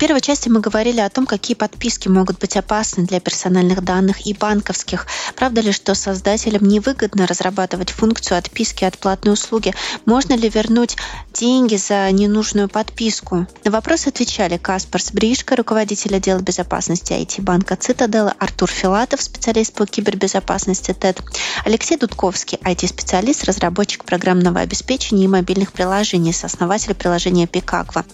первой 0.00 0.22
части 0.22 0.48
мы 0.48 0.60
говорили 0.60 0.98
о 1.00 1.10
том, 1.10 1.26
какие 1.26 1.54
подписки 1.54 2.08
могут 2.08 2.38
быть 2.38 2.56
опасны 2.56 3.04
для 3.04 3.20
персональных 3.20 3.84
данных 3.84 4.26
и 4.26 4.32
банковских. 4.32 5.06
Правда 5.36 5.60
ли, 5.60 5.72
что 5.72 5.94
создателям 5.94 6.64
невыгодно 6.64 7.26
разрабатывать 7.26 7.90
функцию 7.90 8.38
отписки 8.38 8.84
от 8.84 8.96
платной 8.96 9.34
услуги? 9.34 9.74
Можно 10.06 10.32
ли 10.32 10.48
вернуть 10.48 10.96
деньги 11.34 11.76
за 11.76 12.10
ненужную 12.12 12.70
подписку? 12.70 13.46
На 13.62 13.70
вопрос 13.70 14.06
отвечали 14.06 14.56
Каспар 14.56 15.02
Сбришко, 15.02 15.54
руководитель 15.54 16.16
отдела 16.16 16.40
безопасности 16.40 17.12
IT-банка 17.12 17.76
Цитадела, 17.76 18.34
Артур 18.38 18.70
Филатов, 18.70 19.20
специалист 19.20 19.74
по 19.74 19.84
кибербезопасности 19.84 20.94
ТЭД, 20.94 21.20
Алексей 21.66 21.98
Дудковский, 21.98 22.56
IT-специалист, 22.64 23.44
разработчик 23.44 24.06
программного 24.06 24.60
обеспечения 24.60 25.24
и 25.24 25.28
мобильных 25.28 25.72
приложений, 25.72 26.32
сооснователь 26.32 26.94
приложения 26.94 27.46
Пикаква. 27.46 28.06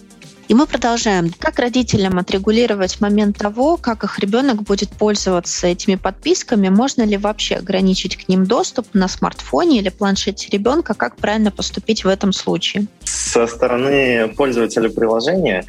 И 0.47 0.53
мы 0.53 0.65
продолжаем. 0.65 1.29
Как 1.37 1.59
родителям 1.59 2.17
отрегулировать 2.19 3.01
момент 3.01 3.37
того, 3.37 3.75
как 3.75 4.05
их 4.05 4.17
ребенок 4.19 4.63
будет 4.63 4.89
пользоваться 4.89 5.67
этими 5.67 5.95
подписками? 5.95 6.69
Можно 6.69 7.03
ли 7.03 7.17
вообще 7.17 7.55
ограничить 7.55 8.15
к 8.15 8.29
ним 8.29 8.45
доступ 8.45 8.87
на 8.93 9.09
смартфоне 9.09 9.79
или 9.79 9.89
планшете 9.89 10.47
ребенка? 10.49 10.93
Как 10.93 11.17
правильно 11.17 11.51
поступить 11.51 12.05
в 12.05 12.07
этом 12.07 12.31
случае? 12.31 12.87
Со 13.03 13.45
стороны 13.45 14.29
пользователя 14.37 14.89
приложения, 14.89 15.65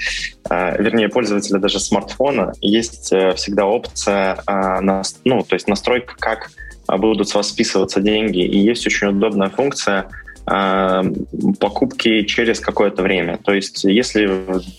а, 0.48 0.76
вернее, 0.76 1.08
пользователя 1.08 1.58
даже 1.58 1.80
смартфона, 1.80 2.52
есть 2.60 3.12
э, 3.12 3.34
всегда 3.34 3.66
опция, 3.66 4.40
а, 4.46 4.80
ну, 5.24 5.42
то 5.42 5.54
есть 5.54 5.66
настройка, 5.66 6.14
как 6.18 6.50
будут 6.86 7.28
с 7.28 7.34
вас 7.34 7.48
списываться 7.48 8.00
деньги. 8.00 8.44
И 8.44 8.58
есть 8.58 8.86
очень 8.86 9.08
удобная 9.08 9.50
функция— 9.50 10.08
Э, 10.27 10.27
покупки 11.60 12.22
через 12.22 12.60
какое-то 12.60 13.02
время. 13.02 13.38
То 13.38 13.52
есть, 13.52 13.84
если 13.84 14.30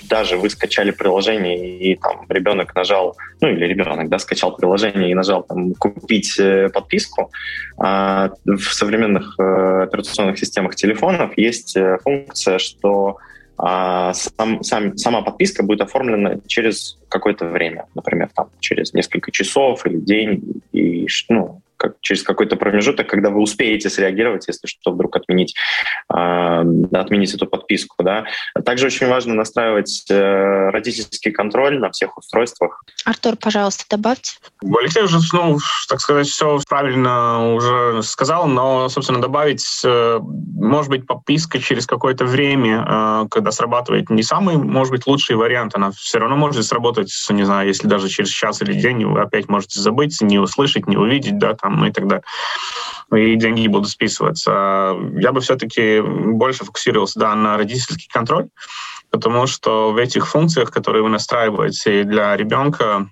даже 0.07 0.37
вы 0.37 0.49
скачали 0.49 0.91
приложение 0.91 1.77
и 1.77 1.95
там 1.95 2.25
ребенок 2.29 2.73
нажал, 2.75 3.15
ну 3.41 3.49
или 3.49 3.65
ребенок, 3.65 4.09
да, 4.09 4.19
скачал 4.19 4.55
приложение 4.55 5.11
и 5.11 5.13
нажал 5.13 5.43
там 5.43 5.73
купить 5.75 6.39
э, 6.39 6.69
подписку, 6.69 7.31
а, 7.77 8.31
в 8.45 8.73
современных 8.73 9.35
э, 9.39 9.83
операционных 9.83 10.39
системах 10.39 10.75
телефонов 10.75 11.37
есть 11.37 11.77
функция, 12.03 12.57
что 12.57 13.17
сам, 13.61 14.63
сам, 14.63 14.97
сама 14.97 15.21
подписка 15.21 15.63
будет 15.63 15.81
оформлена 15.81 16.39
через 16.47 16.97
какое-то 17.09 17.45
время, 17.45 17.87
например, 17.93 18.29
там, 18.33 18.47
через 18.61 18.93
несколько 18.93 19.31
часов 19.31 19.85
или 19.85 19.97
день, 19.97 20.61
и, 20.71 21.05
ну, 21.27 21.61
как, 21.79 21.93
через 22.01 22.23
какой-то 22.23 22.57
промежуток, 22.57 23.07
когда 23.07 23.29
вы 23.29 23.41
успеете 23.41 23.89
среагировать, 23.89 24.47
если 24.47 24.67
что, 24.67 24.91
вдруг 24.91 25.15
отменить, 25.15 25.55
э, 26.13 26.63
отменить 26.93 27.33
эту 27.33 27.47
подписку. 27.47 28.03
Да. 28.03 28.25
Также 28.65 28.87
очень 28.87 29.07
важно 29.07 29.33
настраивать 29.33 30.05
э, 30.09 30.69
родительский 30.69 31.31
контроль 31.31 31.79
на 31.79 31.89
всех 31.91 32.17
устройствах. 32.17 32.83
Артур, 33.05 33.37
пожалуйста, 33.37 33.85
добавьте. 33.89 34.33
Алексей 34.61 35.03
уже, 35.03 35.19
ну, 35.33 35.57
так 35.87 36.01
сказать, 36.01 36.27
все 36.27 36.59
правильно 36.67 37.53
уже 37.53 38.03
сказал, 38.03 38.47
но, 38.47 38.89
собственно, 38.89 39.21
добавить, 39.21 39.81
э, 39.85 40.19
может 40.21 40.89
быть, 40.89 41.07
подписка 41.07 41.59
через 41.59 41.85
какое-то 41.85 42.25
время, 42.25 42.85
э, 42.87 43.27
когда 43.31 43.51
срабатывает 43.51 44.09
не 44.09 44.23
самый, 44.23 44.57
может 44.57 44.91
быть, 44.91 45.07
лучший 45.07 45.37
вариант, 45.37 45.75
она 45.75 45.91
все 45.91 46.19
равно 46.19 46.35
может 46.35 46.65
сработать, 46.65 47.13
не 47.29 47.43
знаю, 47.43 47.67
если 47.67 47.87
даже 47.87 48.09
через 48.09 48.29
час 48.29 48.61
или 48.61 48.73
день 48.73 49.05
вы 49.05 49.21
опять 49.21 49.47
можете 49.47 49.79
забыть, 49.79 50.19
не 50.21 50.39
услышать, 50.39 50.87
не 50.87 50.97
увидеть, 50.97 51.37
да, 51.37 51.53
там 51.53 51.68
и 51.85 51.91
так 51.91 52.07
далее. 52.07 52.23
И 53.11 53.35
деньги 53.35 53.67
будут 53.67 53.89
списываться. 53.89 54.95
Я 55.17 55.31
бы 55.31 55.41
все-таки 55.41 56.01
больше 56.01 56.63
фокусировался, 56.63 57.19
да, 57.19 57.35
на 57.35 57.57
родительский 57.57 58.07
контроль, 58.11 58.49
потому 59.09 59.47
что 59.47 59.91
в 59.91 59.97
этих 59.97 60.27
функциях, 60.27 60.71
которые 60.71 61.03
вы 61.03 61.09
настраиваете 61.09 62.03
для 62.03 62.37
ребенка, 62.37 63.09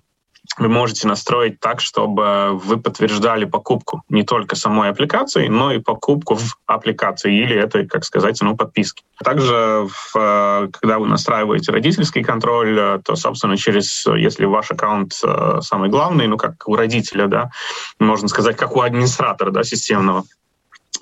вы 0.58 0.70
можете 0.70 1.08
настроить 1.08 1.60
так, 1.60 1.82
чтобы 1.82 2.58
вы 2.58 2.78
подтверждали 2.78 3.46
покупку 3.46 4.04
не 4.10 4.24
только 4.24 4.56
самой 4.56 4.90
аппликации, 4.90 5.48
но 5.48 5.72
и 5.72 5.80
покупку 5.80 6.36
в 6.36 6.58
аппликации 6.66 7.44
или 7.44 7.56
это, 7.56 7.86
как 7.86 8.06
сказать, 8.06 8.40
ну, 8.42 8.56
подписки. 8.56 9.04
Также, 9.24 9.88
в, 9.88 10.70
когда 10.72 11.00
вы 11.00 11.08
настраиваете 11.08 11.72
родительский 11.72 12.24
контроль, 12.24 13.02
то, 13.04 13.16
собственно, 13.16 13.58
через, 13.58 14.06
если 14.06 14.46
ваш 14.46 14.72
аккаунт 14.72 15.14
э, 15.24 15.60
самый 15.62 15.90
главный, 15.90 16.28
ну, 16.28 16.38
как 16.38 16.68
у 16.68 16.76
родителя, 16.76 17.28
да, 17.28 17.52
можно 18.00 18.28
сказать, 18.28 18.58
как 18.58 18.76
у 18.76 18.82
администратора, 18.82 19.52
да, 19.52 19.64
системного, 19.64 20.24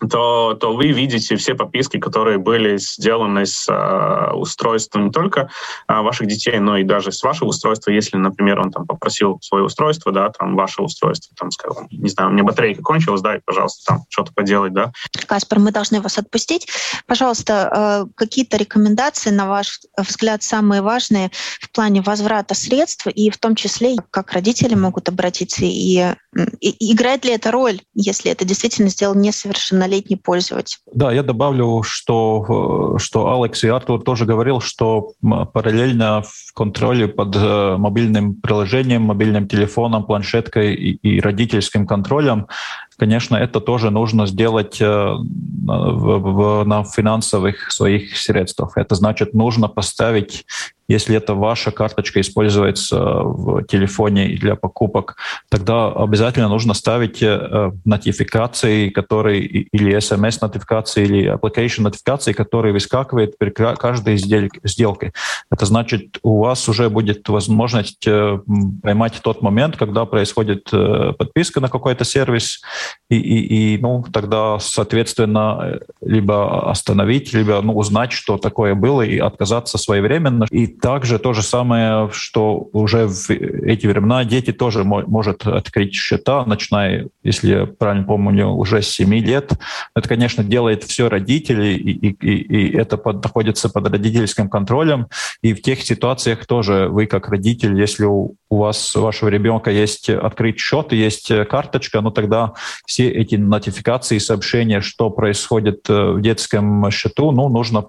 то, 0.10 0.54
то 0.54 0.76
вы 0.76 0.92
видите 0.92 1.36
все 1.36 1.56
подписки, 1.56 2.00
которые 2.00 2.38
были 2.38 2.78
сделаны 2.78 3.46
с 3.46 3.68
э, 3.70 4.34
устройства 4.34 5.00
не 5.00 5.12
только 5.12 5.50
э, 5.88 6.02
ваших 6.02 6.28
детей, 6.28 6.60
но 6.60 6.78
и 6.78 6.84
даже 6.84 7.12
с 7.12 7.24
вашего 7.24 7.50
устройства. 7.50 7.92
Если, 7.92 8.18
например, 8.18 8.60
он 8.60 8.72
там 8.72 8.86
попросил 8.86 9.40
свое 9.42 9.64
устройство, 9.66 10.12
да, 10.12 10.30
там 10.30 10.56
ваше 10.56 10.82
устройство, 10.82 11.36
там, 11.38 11.52
скажем, 11.52 11.88
не 11.92 12.10
знаю, 12.10 12.30
у 12.30 12.34
меня 12.34 12.44
батарейка 12.44 12.82
кончилась, 12.82 13.22
дай, 13.22 13.42
пожалуйста, 13.44 13.84
там 13.86 14.04
что-то 14.10 14.34
поделать, 14.34 14.74
да. 14.74 14.92
Каспар, 15.26 15.60
мы 15.60 15.72
должны 15.72 16.02
вас 16.02 16.18
отпустить. 16.18 16.68
Пожалуйста, 17.08 18.06
э, 18.06 18.14
какие-то 18.16 18.58
рекомендации, 18.58 19.30
на 19.32 19.48
ваш 19.48 19.80
взгляд, 19.98 20.44
самые 20.44 20.82
важные 20.82 21.32
в 21.62 21.72
плане 21.72 22.02
возврата 22.02 22.54
средств, 22.54 23.08
и 23.08 23.30
в 23.30 23.38
том 23.38 23.56
числе, 23.56 23.96
как 24.12 24.34
родители 24.34 24.76
могут 24.76 25.10
обратиться, 25.10 25.66
и, 25.66 26.14
и 26.60 26.94
играет 26.94 27.26
ли 27.26 27.32
это 27.32 27.52
роль, 27.52 27.82
если 27.94 28.32
это 28.32 28.46
действительно 28.46 28.90
сделал 28.90 29.16
несовершеннолетний 29.16 29.85
совершеннолетний 29.86 30.18
пользователь. 30.18 30.78
Да, 30.94 31.12
я 31.12 31.24
добавлю, 31.24 31.84
что, 31.84 32.96
что 32.98 33.42
Алекс 33.42 33.64
и 33.64 33.68
Артур 33.68 34.02
тоже 34.04 34.26
говорил, 34.26 34.60
что 34.62 35.14
параллельно 35.54 36.24
в 36.24 36.54
контроле 36.54 37.08
под 37.08 37.36
э, 37.36 37.76
мобильным 37.78 38.36
приложением, 38.36 39.04
мобильным 39.04 39.48
телефоном, 39.48 40.06
планшеткой 40.06 40.74
и, 40.76 40.96
и 40.96 41.20
родительским 41.20 41.86
контролем 41.88 42.48
конечно, 42.98 43.36
это 43.36 43.60
тоже 43.60 43.92
нужно 43.92 44.28
сделать 44.28 44.82
э, 44.82 44.86
в, 44.86 46.20
в, 46.20 46.64
на 46.66 46.84
финансовых 46.84 47.72
своих 47.72 48.18
средствах. 48.18 48.78
Это 48.78 48.96
значит, 48.96 49.34
нужно 49.34 49.68
поставить 49.68 50.46
если 50.88 51.16
это 51.16 51.34
ваша 51.34 51.72
карточка 51.72 52.22
используется 52.22 53.00
в 53.00 53.64
телефоне 53.64 54.38
для 54.38 54.56
покупок, 54.56 55.18
тогда 55.50 55.88
обязательно 55.88 56.48
нужно 56.48 56.74
ставить 56.74 57.24
э, 57.24 57.72
нотификации, 57.86 58.90
которые 58.90 59.42
или 59.42 59.98
SMS-нотификации, 59.98 61.04
или 61.04 61.34
application-нотификации, 61.34 62.34
которые 62.34 62.72
выскакивают 62.74 63.38
при 63.38 63.50
каждой 63.50 64.18
сделке. 64.18 65.12
Это 65.50 65.66
значит, 65.66 66.20
у 66.22 66.40
вас 66.42 66.70
уже 66.70 66.90
будет 66.90 67.28
возможность 67.30 68.06
э, 68.06 68.40
поймать 68.84 69.20
тот 69.24 69.42
момент, 69.42 69.78
когда 69.78 70.06
происходит 70.06 70.70
подписка 71.18 71.62
на 71.62 71.70
какой-то 71.70 72.04
сервис, 72.04 72.62
и, 73.10 73.18
и, 73.18 73.76
и 73.76 73.78
ну, 73.78 74.04
тогда, 74.12 74.58
соответственно, 74.60 75.80
либо 76.02 76.70
остановить, 76.72 77.34
либо 77.34 77.62
ну, 77.62 77.78
узнать, 77.78 78.12
что 78.12 78.38
такое 78.38 78.74
было, 78.74 79.04
и 79.04 79.20
отказаться 79.20 79.78
своевременно. 79.78 80.48
И 80.50 80.66
также 80.66 81.20
то 81.20 81.34
же 81.34 81.44
самое, 81.44 82.10
что 82.12 82.68
уже 82.74 83.08
в 83.08 83.30
эти 83.30 83.86
времена 83.86 84.24
дети 84.24 84.52
тоже 84.52 84.84
может 84.84 85.46
открыть 85.46 85.94
счета, 85.94 86.46
начиная, 86.46 87.08
если 87.24 87.50
я 87.50 87.66
правильно 87.68 88.06
помню, 88.06 88.48
уже 88.48 88.82
с 88.82 88.90
7 88.90 89.14
лет. 89.16 89.52
Это, 89.96 90.10
конечно, 90.10 90.44
делает 90.44 90.84
все 90.84 91.08
родители, 91.08 91.74
и, 91.74 91.92
и, 91.92 92.36
и 92.38 92.76
это 92.76 92.98
под, 92.98 93.24
находится 93.24 93.70
под 93.70 93.88
родительским 93.88 94.50
контролем. 94.50 95.08
И 95.44 95.54
в 95.54 95.62
тех 95.62 95.82
ситуациях 95.82 96.48
тоже 96.48 96.88
вы, 96.90 97.06
как 97.06 97.30
родитель, 97.30 97.80
если 97.80 98.06
у, 98.06 98.36
у 98.50 98.58
вас, 98.58 98.96
у 98.96 99.02
вашего 99.02 99.30
ребенка 99.30 99.70
есть 99.70 100.10
открыть 100.10 100.60
счет, 100.60 100.92
есть 100.92 101.32
карточка, 101.48 102.02
ну 102.02 102.10
тогда 102.10 102.54
все 102.86 103.10
эти 103.10 103.36
нотификации, 103.36 104.18
сообщения, 104.18 104.82
что 104.82 105.10
происходит 105.10 105.90
э, 105.90 106.12
в 106.12 106.22
детском 106.22 106.90
счету, 106.92 107.32
ну, 107.32 107.50
нужно 107.50 107.86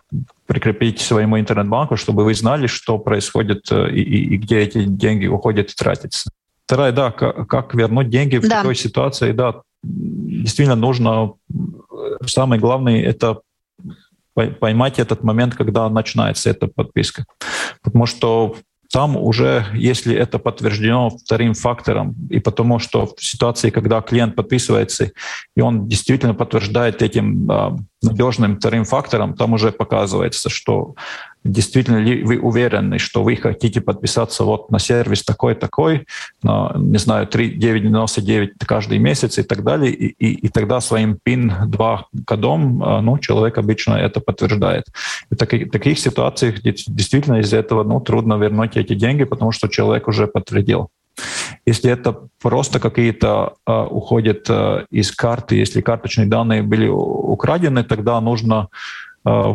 прикрепить 0.46 1.00
своему 1.00 1.38
интернет-банку, 1.38 1.96
чтобы 1.96 2.24
вы 2.24 2.34
знали, 2.34 2.66
что 2.66 2.98
происходит 2.98 3.70
э, 3.70 3.90
и, 3.90 4.00
и, 4.00 4.34
и 4.34 4.36
где 4.36 4.60
эти 4.60 4.84
деньги 4.84 5.26
уходят 5.26 5.70
и 5.70 5.74
тратятся. 5.74 6.30
Вторая, 6.66 6.92
да, 6.92 7.10
как, 7.10 7.46
как 7.48 7.74
вернуть 7.74 8.10
деньги 8.10 8.38
в 8.38 8.48
да. 8.48 8.58
такой 8.58 8.74
ситуации, 8.74 9.32
да, 9.32 9.62
действительно 9.82 10.76
нужно, 10.76 11.32
э, 11.50 12.26
самое 12.26 12.60
главное, 12.60 13.02
это 13.02 13.40
поймать 14.34 14.98
этот 14.98 15.24
момент, 15.24 15.54
когда 15.54 15.88
начинается 15.88 16.50
эта 16.50 16.66
подписка. 16.66 17.24
Потому 17.82 18.06
что 18.06 18.56
там 18.96 19.14
уже, 19.18 19.66
если 19.74 20.16
это 20.16 20.38
подтверждено 20.38 21.10
вторым 21.10 21.52
фактором, 21.52 22.14
и 22.30 22.40
потому 22.40 22.78
что 22.78 23.04
в 23.04 23.22
ситуации, 23.22 23.68
когда 23.68 24.00
клиент 24.00 24.34
подписывается, 24.34 25.10
и 25.54 25.60
он 25.60 25.86
действительно 25.86 26.32
подтверждает 26.32 27.02
этим 27.02 27.50
а, 27.50 27.76
надежным 28.02 28.56
вторым 28.56 28.84
фактором, 28.84 29.34
там 29.34 29.52
уже 29.52 29.70
показывается, 29.70 30.48
что 30.48 30.94
действительно 31.46 31.98
ли 31.98 32.22
вы 32.22 32.38
уверены, 32.38 32.98
что 32.98 33.22
вы 33.22 33.36
хотите 33.36 33.80
подписаться 33.80 34.44
вот 34.44 34.70
на 34.70 34.78
сервис 34.78 35.24
такой-такой, 35.24 36.06
на, 36.42 36.72
не 36.76 36.98
знаю, 36.98 37.26
3,999 37.26 38.52
каждый 38.66 38.98
месяц 38.98 39.38
и 39.38 39.42
так 39.42 39.62
далее, 39.62 39.92
и, 39.92 40.06
и, 40.06 40.46
и 40.46 40.48
тогда 40.48 40.80
своим 40.80 41.18
PIN 41.24 41.66
2 41.66 42.06
кодом 42.26 42.82
а, 42.82 43.00
ну, 43.00 43.18
человек 43.18 43.58
обычно 43.58 43.94
это 43.94 44.20
подтверждает. 44.20 44.84
И 45.30 45.34
в 45.34 45.38
таких 45.38 45.98
ситуациях 45.98 46.60
действительно 46.62 47.40
из-за 47.40 47.58
этого 47.58 47.84
ну, 47.84 48.00
трудно 48.00 48.34
вернуть 48.34 48.76
эти 48.76 48.94
деньги, 48.94 49.24
потому 49.24 49.52
что 49.52 49.68
человек 49.68 50.08
уже 50.08 50.26
подтвердил. 50.26 50.90
Если 51.64 51.90
это 51.90 52.28
просто 52.40 52.78
какие-то 52.78 53.54
э, 53.66 53.86
уходят 53.90 54.46
э, 54.48 54.86
из 54.90 55.12
карты, 55.12 55.56
если 55.56 55.80
карточные 55.80 56.26
данные 56.26 56.62
были 56.62 56.88
украдены, 56.88 57.82
тогда 57.84 58.20
нужно 58.20 58.68
э, 59.24 59.54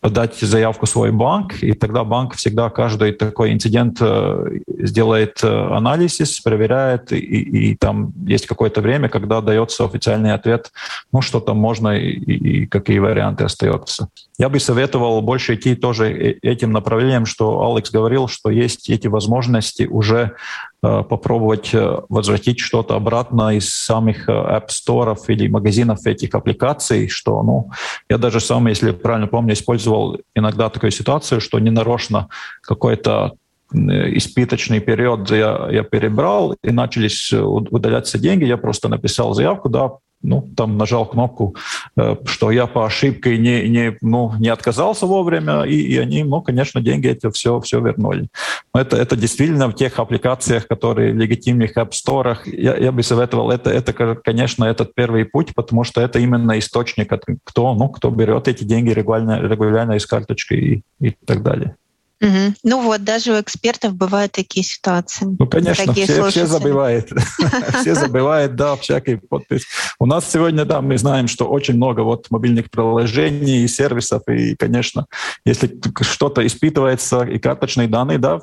подать 0.00 0.36
заявку 0.36 0.86
в 0.86 0.88
свой 0.88 1.10
банк, 1.10 1.62
и 1.62 1.72
тогда 1.72 2.04
банк 2.04 2.34
всегда 2.34 2.70
каждый 2.70 3.12
такой 3.12 3.52
инцидент 3.52 3.98
э, 4.00 4.60
сделает 4.66 5.42
э, 5.42 5.48
анализ, 5.48 6.40
проверяет, 6.40 7.12
и, 7.12 7.16
и 7.16 7.76
там 7.76 8.12
есть 8.26 8.46
какое-то 8.46 8.80
время, 8.80 9.08
когда 9.08 9.40
дается 9.40 9.84
официальный 9.84 10.32
ответ, 10.32 10.70
ну, 11.12 11.22
что 11.22 11.40
там 11.40 11.56
можно 11.56 11.96
и, 11.96 12.10
и 12.10 12.66
какие 12.66 12.98
варианты 12.98 13.44
остаются. 13.44 14.08
Я 14.38 14.48
бы 14.48 14.60
советовал 14.60 15.20
больше 15.22 15.54
идти 15.54 15.74
тоже 15.74 16.10
э, 16.10 16.38
этим 16.42 16.70
направлением, 16.72 17.26
что 17.26 17.70
Алекс 17.70 17.90
говорил, 17.90 18.28
что 18.28 18.50
есть 18.50 18.90
эти 18.90 19.08
возможности 19.08 19.84
уже 19.84 20.32
попробовать 20.80 21.74
возвратить 22.08 22.60
что-то 22.60 22.94
обратно 22.94 23.56
из 23.56 23.72
самих 23.72 24.28
App 24.28 24.68
Store 24.68 25.16
или 25.28 25.48
магазинов 25.48 26.06
этих 26.06 26.34
аппликаций, 26.34 27.08
что, 27.08 27.42
ну, 27.42 27.70
я 28.08 28.18
даже 28.18 28.40
сам, 28.40 28.68
если 28.68 28.92
правильно 28.92 29.26
помню, 29.26 29.54
использовал 29.54 30.18
иногда 30.36 30.68
такую 30.68 30.92
ситуацию, 30.92 31.40
что 31.40 31.58
ненарочно 31.58 32.28
какой-то 32.62 33.32
испыточный 33.70 34.80
период 34.80 35.30
я, 35.30 35.68
я 35.70 35.82
перебрал, 35.82 36.54
и 36.62 36.70
начались 36.70 37.32
удаляться 37.32 38.18
деньги. 38.18 38.44
Я 38.44 38.56
просто 38.56 38.88
написал 38.88 39.34
заявку, 39.34 39.68
да, 39.68 39.90
ну, 40.22 40.48
там 40.56 40.76
нажал 40.76 41.06
кнопку, 41.06 41.54
э, 41.96 42.16
что 42.26 42.50
я 42.50 42.66
по 42.66 42.84
ошибке 42.84 43.38
не, 43.38 43.68
не, 43.68 43.96
ну, 44.00 44.32
не 44.38 44.48
отказался 44.48 45.06
вовремя, 45.06 45.62
и, 45.62 45.76
и 45.76 45.96
они, 45.98 46.24
ну, 46.24 46.42
конечно, 46.42 46.80
деньги 46.80 47.08
эти 47.08 47.30
все, 47.30 47.60
все 47.60 47.80
вернули. 47.80 48.28
Это, 48.74 48.96
это 48.96 49.16
действительно 49.16 49.68
в 49.68 49.74
тех 49.74 49.98
аппликациях, 49.98 50.66
которые 50.66 51.12
в 51.12 51.16
легитимных 51.16 51.76
App 51.76 51.90
Store, 51.90 52.36
я, 52.44 52.76
я 52.76 52.92
бы 52.92 53.02
советовал, 53.02 53.50
это, 53.50 53.70
это, 53.70 53.92
конечно, 54.16 54.64
этот 54.64 54.94
первый 54.94 55.24
путь, 55.24 55.54
потому 55.54 55.84
что 55.84 56.00
это 56.00 56.18
именно 56.18 56.58
источник, 56.58 57.12
кто, 57.44 57.74
ну, 57.74 57.88
кто 57.88 58.10
берет 58.10 58.48
эти 58.48 58.64
деньги 58.64 58.90
регулярно, 58.90 59.40
регулярно 59.40 59.92
из 59.92 60.06
карточки 60.06 60.54
и, 60.54 60.82
и 61.00 61.10
так 61.26 61.42
далее. 61.42 61.76
Угу. 62.20 62.54
Ну 62.64 62.82
вот, 62.82 63.04
даже 63.04 63.32
у 63.32 63.40
экспертов 63.40 63.94
бывают 63.94 64.32
такие 64.32 64.64
ситуации. 64.64 65.24
Ну, 65.38 65.46
конечно, 65.46 65.92
все, 65.92 66.28
все 66.28 66.46
забывают. 66.46 67.10
Все 67.80 67.94
забывают, 67.94 68.56
да, 68.56 68.76
всякий 68.76 69.16
подпись. 69.16 69.66
У 70.00 70.06
нас 70.06 70.30
сегодня, 70.30 70.64
да, 70.64 70.80
мы 70.80 70.98
знаем, 70.98 71.28
что 71.28 71.46
очень 71.46 71.74
много 71.74 72.00
вот 72.00 72.26
мобильных 72.30 72.70
приложений 72.70 73.64
и 73.64 73.68
сервисов, 73.68 74.22
и, 74.28 74.56
конечно, 74.56 75.06
если 75.44 75.78
что-то 76.00 76.44
испытывается, 76.44 77.22
и 77.22 77.38
карточные 77.38 77.88
данные, 77.88 78.18
да, 78.18 78.40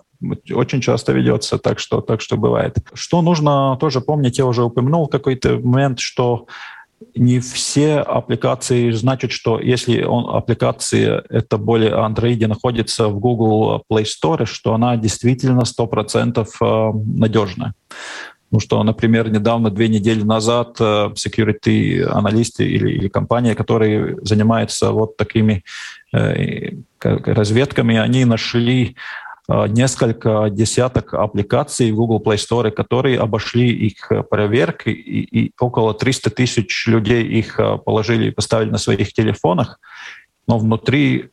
очень 0.52 0.82
часто 0.82 1.12
ведется, 1.12 1.58
так 1.58 1.80
что, 1.80 2.02
так 2.02 2.22
что 2.22 2.38
бывает. 2.38 2.78
Что 2.94 3.22
нужно 3.22 3.78
тоже 3.80 4.00
помнить, 4.02 4.38
я 4.38 4.46
уже 4.46 4.64
упомянул 4.64 5.08
какой-то 5.08 5.60
момент, 5.60 6.00
что 6.00 6.48
не 7.16 7.40
все 7.40 8.00
аппликации 8.00 8.92
значат, 8.92 9.32
что 9.32 9.60
если 9.60 10.04
он, 10.04 10.36
аппликация 10.36 11.24
это 11.30 11.58
более 11.58 11.92
Android 11.92 12.46
находится 12.48 13.08
в 13.08 13.20
Google 13.20 13.84
Play 13.92 14.06
Store, 14.06 14.46
что 14.46 14.74
она 14.74 14.98
действительно 14.98 15.62
100% 15.62 16.48
э, 16.62 16.92
надежная. 17.18 17.74
Ну 18.52 18.60
что, 18.60 18.82
например, 18.84 19.30
недавно, 19.30 19.70
две 19.70 19.88
недели 19.88 20.24
назад, 20.24 20.78
э, 20.80 21.10
security 21.16 22.04
аналисты 22.04 22.66
или, 22.66 22.92
или 22.92 23.08
компания, 23.08 23.56
которые 23.56 24.18
занимаются 24.22 24.92
вот 24.92 25.18
такими 25.18 25.64
э, 26.14 26.72
разведками, 27.02 27.98
они 27.98 28.26
нашли 28.26 28.96
несколько 29.48 30.50
десяток 30.50 31.14
аппликаций 31.14 31.92
в 31.92 31.96
Google 31.96 32.22
Play 32.24 32.38
Store, 32.38 32.72
которые 32.72 33.20
обошли 33.20 33.70
их 33.70 34.12
э, 34.12 34.24
проверки, 34.24 34.90
и, 34.90 35.46
и 35.46 35.52
около 35.60 35.94
300 35.94 36.30
тысяч 36.32 36.88
людей 36.88 37.24
их 37.24 37.60
э, 37.60 37.78
положили 37.78 38.28
и 38.28 38.32
поставили 38.32 38.72
на 38.72 38.78
своих 38.78 39.14
телефонах, 39.14 39.80
но 40.48 40.58
внутри 40.58 41.30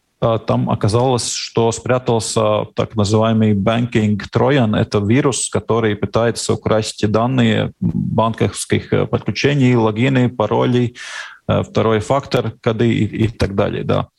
там 0.47 0.71
оказалось, 0.71 1.33
что 1.33 1.73
спрятался 1.73 2.67
так 2.77 2.95
называемый 2.95 3.55
banking 3.55 4.21
Trojan. 4.33 4.79
Это 4.79 5.01
вирус, 5.01 5.51
который 5.51 5.97
пытается 5.97 6.53
украсть 6.53 7.11
данные 7.11 7.73
банковских 7.81 8.91
подключений, 9.11 9.75
логины, 9.75 10.29
паролей, 10.29 10.95
второй 11.45 11.99
фактор, 11.99 12.53
коды 12.61 12.93
и, 12.93 13.25
и 13.25 13.29
так 13.29 13.57
далее. 13.57 13.83
Да. 13.83 14.11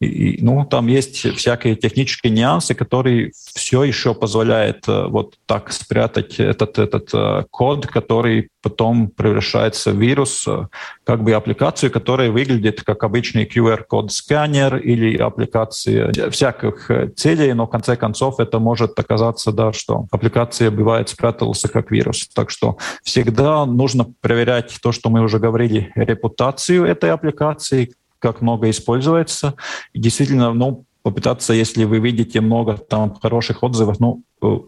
И, 0.00 0.38
ну, 0.40 0.64
там 0.64 0.86
есть 0.86 1.36
всякие 1.36 1.76
технические 1.76 2.32
нюансы, 2.32 2.74
которые 2.74 3.32
все 3.54 3.84
еще 3.84 4.14
позволяют 4.14 4.88
э, 4.88 5.06
вот 5.08 5.34
так 5.44 5.70
спрятать 5.72 6.40
этот, 6.40 6.78
этот 6.78 7.10
э, 7.12 7.44
код, 7.50 7.86
который 7.86 8.48
потом 8.62 9.08
превращается 9.08 9.92
в 9.92 9.96
вирус, 9.96 10.48
э, 10.48 10.68
как 11.04 11.22
бы 11.22 11.32
аппликацию, 11.34 11.90
которая 11.90 12.30
выглядит 12.30 12.82
как 12.82 13.04
обычный 13.04 13.44
QR-код 13.44 14.10
сканер 14.10 14.78
или 14.78 15.18
аппликации 15.18 16.30
всяких 16.30 16.90
целей, 17.14 17.52
но 17.52 17.66
в 17.66 17.70
конце 17.70 17.94
концов 17.94 18.40
это 18.40 18.58
может 18.58 18.98
оказаться, 18.98 19.52
да, 19.52 19.74
что 19.74 20.06
аппликация 20.10 20.70
бывает 20.70 21.10
спрятался 21.10 21.68
как 21.68 21.90
вирус. 21.90 22.26
Так 22.34 22.48
что 22.48 22.78
всегда 23.02 23.66
нужно 23.66 24.06
проверять 24.22 24.78
то, 24.82 24.92
что 24.92 25.10
мы 25.10 25.20
уже 25.20 25.38
говорили, 25.38 25.92
репутацию 25.94 26.86
этой 26.86 27.10
аппликации, 27.10 27.92
как 28.20 28.40
много 28.40 28.70
используется. 28.70 29.54
И 29.92 29.98
действительно, 29.98 30.52
ну, 30.52 30.84
попытаться, 31.02 31.52
если 31.52 31.84
вы 31.84 31.98
видите 31.98 32.40
много 32.40 32.76
там 32.76 33.14
хороших 33.14 33.62
отзывов, 33.62 33.98
ну, 33.98 34.22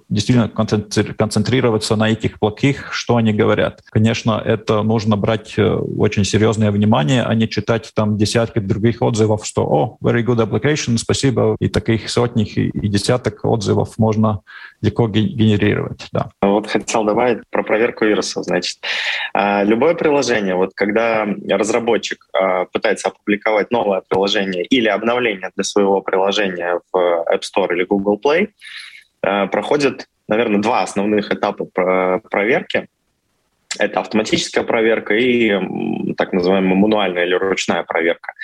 действительно 0.09 0.49
концентрироваться 0.49 1.97
на 1.97 2.11
этих 2.11 2.39
плохих, 2.39 2.93
что 2.93 3.17
они 3.17 3.33
говорят. 3.33 3.81
Конечно, 3.91 4.43
это 4.45 4.83
нужно 4.83 5.17
брать 5.17 5.55
э, 5.57 5.65
очень 5.65 6.25
серьезное 6.25 6.71
внимание, 6.71 7.23
а 7.23 7.35
не 7.35 7.49
читать 7.49 7.91
там 7.95 8.17
десятки 8.17 8.59
других 8.59 9.03
отзывов, 9.03 9.47
что 9.47 9.63
«О, 9.65 9.97
very 10.03 10.23
good 10.23 10.47
application, 10.47 10.99
спасибо». 10.99 11.57
И 11.61 11.69
таких 11.69 12.11
сотник 12.11 12.57
и 12.57 12.89
десяток 12.89 13.45
отзывов 13.45 13.99
можно 13.99 14.41
легко 14.83 15.09
генерировать. 15.09 16.09
Да. 16.13 16.31
Вот 16.43 16.67
хотел 16.67 17.05
добавить 17.05 17.39
про 17.51 17.63
проверку 17.63 18.05
вирусов. 18.05 18.45
Значит, 18.45 18.79
а, 19.33 19.63
любое 19.63 19.95
приложение, 19.95 20.55
вот 20.55 20.73
когда 20.75 21.27
разработчик 21.49 22.27
а, 22.33 22.67
пытается 22.67 23.09
опубликовать 23.09 23.71
новое 23.71 24.03
приложение 24.07 24.65
или 24.65 24.89
обновление 24.89 25.51
для 25.55 25.65
своего 25.65 26.01
приложения 26.01 26.81
в 26.93 27.25
App 27.33 27.41
Store 27.41 27.73
или 27.73 27.85
Google 27.85 28.21
Play, 28.23 28.49
Э, 29.23 29.47
проходит, 29.47 30.09
наверное, 30.29 30.61
два 30.61 30.83
основных 30.83 31.33
этапа 31.33 31.65
проверки. 32.31 32.89
Это 33.79 34.01
автоматическая 34.01 34.65
проверка 34.65 35.15
и 35.15 35.51
так 36.17 36.35
называемая 36.35 36.75
мануальная 36.75 37.25
или 37.25 37.35
ручная 37.35 37.85
проверка. 37.85 38.35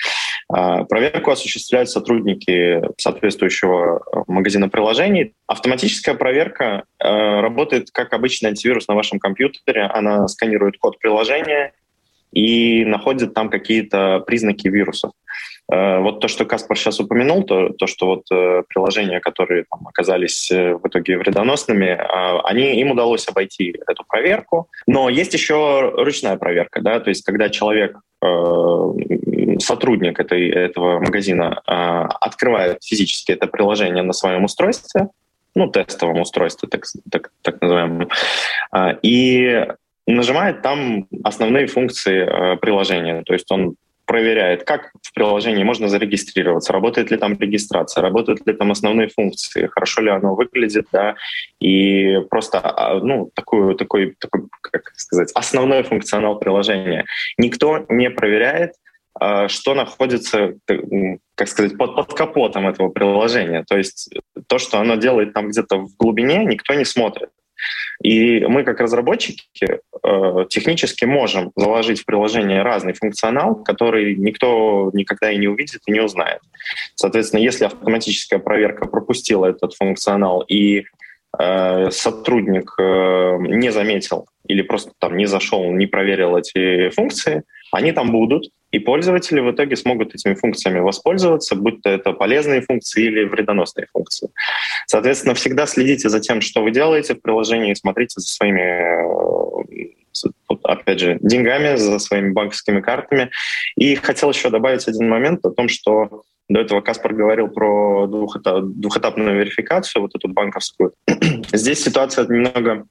Э, 0.51 0.85
проверку 0.85 1.31
осуществляют 1.31 1.89
сотрудники 1.89 2.81
соответствующего 2.97 4.03
магазина 4.27 4.69
приложений. 4.69 5.33
Автоматическая 5.47 6.15
проверка 6.15 6.83
э, 6.99 7.39
работает 7.41 7.91
как 7.91 8.13
обычный 8.13 8.49
антивирус 8.49 8.87
на 8.87 8.95
вашем 8.95 9.19
компьютере. 9.19 9.83
Она 9.83 10.27
сканирует 10.27 10.77
код 10.77 10.97
приложения 10.99 11.73
и 12.31 12.85
находит 12.85 13.33
там 13.33 13.49
какие-то 13.49 14.19
признаки 14.25 14.67
вирусов. 14.67 15.11
Э, 15.71 15.99
вот 15.99 16.19
то, 16.19 16.27
что 16.27 16.45
Каспар 16.45 16.77
сейчас 16.77 16.99
упомянул, 16.99 17.43
то, 17.43 17.69
то 17.69 17.85
что 17.85 18.07
вот 18.07 18.23
э, 18.31 18.63
приложения, 18.67 19.19
которые 19.19 19.65
там, 19.69 19.87
оказались 19.87 20.51
э, 20.51 20.73
в 20.73 20.87
итоге 20.87 21.17
вредоносными, 21.17 21.99
они, 22.43 22.79
им 22.79 22.91
удалось 22.91 23.27
обойти 23.27 23.75
эту 23.87 24.03
проверку. 24.07 24.67
Но 24.87 25.09
есть 25.09 25.33
еще 25.33 25.93
ручная 25.95 26.37
проверка, 26.37 26.81
да, 26.81 26.99
то 26.99 27.09
есть 27.09 27.23
когда 27.23 27.49
человек, 27.49 27.97
сотрудник 29.59 30.19
этой, 30.19 30.49
этого 30.49 30.99
магазина 30.99 31.61
открывает 31.65 32.83
физически 32.83 33.31
это 33.31 33.47
приложение 33.47 34.03
на 34.03 34.11
своем 34.11 34.43
устройстве, 34.43 35.07
ну, 35.55 35.69
тестовом 35.71 36.19
устройстве, 36.19 36.67
так, 36.67 36.83
так, 37.09 37.31
так 37.41 37.61
называемом, 37.61 38.09
и 39.01 39.67
нажимает 40.13 40.61
там 40.61 41.07
основные 41.23 41.67
функции 41.67 42.57
приложения. 42.57 43.23
То 43.23 43.33
есть 43.33 43.51
он 43.51 43.75
проверяет, 44.09 44.63
как 44.63 44.91
в 45.03 45.13
приложении 45.13 45.63
можно 45.63 45.87
зарегистрироваться, 45.87 46.73
работает 46.73 47.11
ли 47.11 47.17
там 47.17 47.37
регистрация, 47.39 48.01
работают 48.01 48.47
ли 48.47 48.53
там 48.53 48.71
основные 48.71 49.07
функции, 49.07 49.67
хорошо 49.67 50.01
ли 50.01 50.09
оно 50.09 50.33
выглядит, 50.33 50.87
да, 50.91 51.13
и 51.59 52.17
просто, 52.27 52.59
а, 52.59 52.99
ну, 52.99 53.29
такую, 53.35 53.75
такой, 53.75 54.15
такой, 54.19 54.45
как 54.61 54.81
сказать, 54.95 55.31
основной 55.35 55.83
функционал 55.83 56.39
приложения. 56.39 57.05
Никто 57.37 57.85
не 57.87 58.09
проверяет, 58.09 58.73
а, 59.13 59.47
что 59.47 59.75
находится, 59.75 60.55
как 61.35 61.47
сказать, 61.47 61.77
под, 61.77 61.95
под 61.95 62.11
капотом 62.15 62.67
этого 62.67 62.89
приложения. 62.89 63.63
То 63.67 63.77
есть 63.77 64.09
то, 64.47 64.57
что 64.57 64.79
оно 64.79 64.95
делает 64.95 65.33
там 65.33 65.49
где-то 65.49 65.77
в 65.77 65.95
глубине, 65.99 66.45
никто 66.45 66.73
не 66.73 66.85
смотрит. 66.85 67.29
И 68.03 68.45
мы, 68.45 68.63
как 68.63 68.79
разработчики, 68.79 69.43
э, 69.59 70.45
технически 70.49 71.05
можем 71.05 71.51
заложить 71.55 72.01
в 72.01 72.05
приложение 72.05 72.61
разный 72.61 72.93
функционал, 72.93 73.55
который 73.55 74.15
никто 74.15 74.89
никогда 74.93 75.31
и 75.31 75.37
не 75.37 75.47
увидит 75.47 75.81
и 75.85 75.91
не 75.91 75.99
узнает. 75.99 76.39
Соответственно, 76.95 77.41
если 77.41 77.65
автоматическая 77.65 78.39
проверка 78.39 78.87
пропустила 78.87 79.47
этот 79.47 79.73
функционал 79.73 80.41
и 80.41 80.85
э, 81.37 81.91
сотрудник 81.91 82.73
э, 82.79 83.37
не 83.39 83.71
заметил 83.71 84.27
или 84.47 84.61
просто 84.61 84.93
там 84.97 85.17
не 85.17 85.25
зашел, 85.25 85.71
не 85.73 85.85
проверил 85.85 86.37
эти 86.37 86.89
функции, 86.89 87.43
они 87.71 87.91
там 87.91 88.11
будут, 88.11 88.49
и 88.71 88.79
пользователи 88.79 89.39
в 89.39 89.51
итоге 89.51 89.75
смогут 89.75 90.13
этими 90.13 90.35
функциями 90.35 90.79
воспользоваться, 90.79 91.55
будь 91.55 91.81
то 91.81 91.89
это 91.89 92.13
полезные 92.13 92.61
функции 92.61 93.05
или 93.05 93.23
вредоносные 93.23 93.87
функции. 93.91 94.29
Соответственно, 94.87 95.33
всегда 95.33 95.65
следите 95.65 96.09
за 96.09 96.19
тем, 96.19 96.41
что 96.41 96.61
вы 96.61 96.71
делаете 96.71 97.15
в 97.15 97.21
приложении, 97.21 97.73
смотрите 97.73 98.19
за 98.19 98.27
своими 98.27 98.61
э, 98.61 99.89
опять 100.63 100.99
же, 100.99 101.17
деньгами, 101.21 101.75
за 101.75 101.99
своими 101.99 102.31
банковскими 102.31 102.81
картами. 102.81 103.31
И 103.75 103.95
хотел 103.95 104.31
еще 104.31 104.49
добавить 104.49 104.87
один 104.87 105.09
момент 105.09 105.45
о 105.45 105.51
том, 105.51 105.67
что 105.69 106.23
до 106.47 106.61
этого 106.61 106.81
Каспар 106.81 107.13
говорил 107.13 107.47
про 107.47 108.07
двухэтапную 108.07 109.39
верификацию, 109.39 110.01
вот 110.01 110.15
эту 110.15 110.27
банковскую. 110.29 110.93
Здесь 111.53 111.83
ситуация 111.83 112.25
немного 112.25 112.85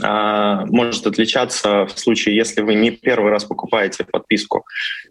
может 0.00 1.06
отличаться 1.06 1.86
в 1.86 1.98
случае, 1.98 2.36
если 2.36 2.60
вы 2.60 2.74
не 2.74 2.90
первый 2.90 3.32
раз 3.32 3.44
покупаете 3.44 4.04
подписку. 4.04 4.64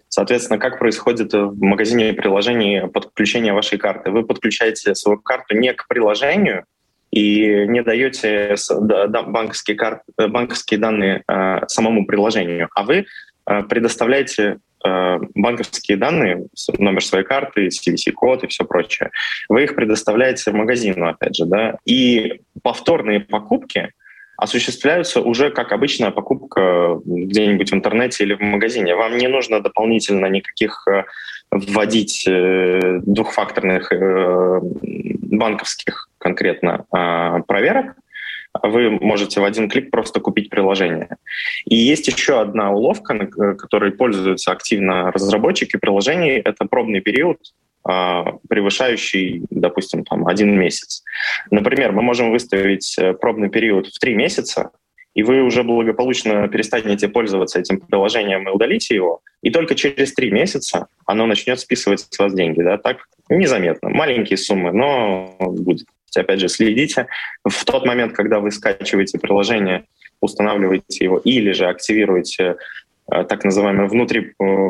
Соответственно, 0.08 0.60
как 0.60 0.80
происходит 0.80 1.34
в 1.34 1.60
магазине 1.60 2.13
приложений 2.13 2.90
подключение 2.94 3.54
вашей 3.54 3.78
карты? 3.78 4.12
Вы 4.12 4.24
подключаете 4.24 4.96
свою 4.96 5.20
карту 5.20 5.56
не 5.56 5.74
к 5.74 5.88
приложению 5.88 6.66
и 7.12 7.66
не 7.68 7.82
даете 7.82 8.56
банковские, 9.28 9.78
карты, 9.78 10.04
банковские 10.28 10.80
данные 10.80 11.24
а, 11.28 11.68
самому 11.68 12.06
приложению, 12.06 12.70
а 12.76 12.84
вы 12.84 13.06
а, 13.46 13.63
предоставляете 13.63 14.60
банковские 15.36 15.98
данные, 15.98 16.46
номер 16.78 17.04
своей 17.04 17.26
карты, 17.26 17.68
CVC-код 17.68 18.44
и 18.44 18.48
все 18.48 18.63
прочее, 18.63 19.10
вы 19.50 19.63
их 19.63 19.76
предоставляете 19.76 20.52
магазину, 20.52 21.08
опять 21.08 21.36
же, 21.36 21.46
да, 21.46 21.78
и 21.84 22.42
повторные 22.62 23.20
покупки— 23.20 23.92
осуществляются 24.38 25.21
уже 25.21 25.50
как 25.50 25.71
обычная 25.71 26.12
покупка 26.12 27.00
где-нибудь 27.06 27.71
в 27.71 27.76
интернете 27.76 28.23
или 28.23 28.36
в 28.36 28.39
магазине. 28.39 28.95
Вам 28.95 29.17
не 29.17 29.28
нужно 29.28 29.60
дополнительно 29.62 30.28
никаких 30.28 30.88
э, 30.88 31.04
вводить 31.52 32.26
э, 32.28 33.00
двухфакторных 33.02 33.91
э, 33.91 34.60
банковских 34.62 36.10
конкретно 36.19 36.86
проверок, 37.47 37.95
вы 38.63 38.89
можете 38.89 39.39
в 39.39 39.43
один 39.43 39.69
клик 39.69 39.91
просто 39.91 40.19
купить 40.19 40.50
приложение. 40.50 41.17
И 41.65 41.76
есть 41.76 42.08
еще 42.08 42.41
одна 42.41 42.71
уловка, 42.71 43.28
которой 43.56 43.91
пользуются 43.91 44.52
активно 44.52 45.12
разработчики 45.12 45.78
приложений. 45.78 46.41
Это 46.43 46.65
пробный 46.65 47.02
период, 47.02 47.38
превышающий, 48.50 49.43
допустим, 49.50 50.04
там, 50.04 50.28
один 50.28 50.58
месяц. 50.60 51.04
Например, 51.52 51.91
мы 51.91 52.02
можем 52.02 52.32
выставить 52.32 52.97
э, 53.00 53.13
пробный 53.13 53.50
период 53.50 53.88
в 53.88 54.00
три 54.00 54.13
месяца, 54.13 54.71
и 55.13 55.23
вы 55.23 55.41
уже 55.41 55.63
благополучно 55.63 56.47
перестанете 56.47 57.08
пользоваться 57.08 57.60
этим 57.60 57.80
приложением 57.80 58.47
и 58.47 58.52
удалите 58.52 58.93
его, 58.95 59.21
и 59.41 59.50
только 59.50 59.73
через 59.76 60.13
три 60.13 60.32
месяца 60.32 60.88
оно 61.06 61.26
начнет 61.26 61.60
списывать 61.60 62.02
с 62.02 62.19
вас 62.19 62.34
деньги. 62.34 62.62
Да? 62.62 62.78
Так 62.78 63.08
незаметно. 63.30 63.89
Маленькие 63.89 64.38
суммы, 64.38 64.71
но 64.71 65.36
будет 65.39 65.88
опять 66.15 66.39
же, 66.39 66.50
следите. 66.50 67.08
В 67.43 67.65
тот 67.65 67.86
момент, 67.86 68.13
когда 68.13 68.39
вы 68.39 68.52
скачиваете 68.52 69.19
приложение, 69.19 69.86
устанавливаете 70.19 71.04
его 71.06 71.19
или 71.19 71.52
же 71.52 71.67
активируете 71.67 72.58
э, 73.12 73.23
так 73.23 73.43
называемые 73.43 73.88
внутри, 73.88 74.34
э, 74.39 74.69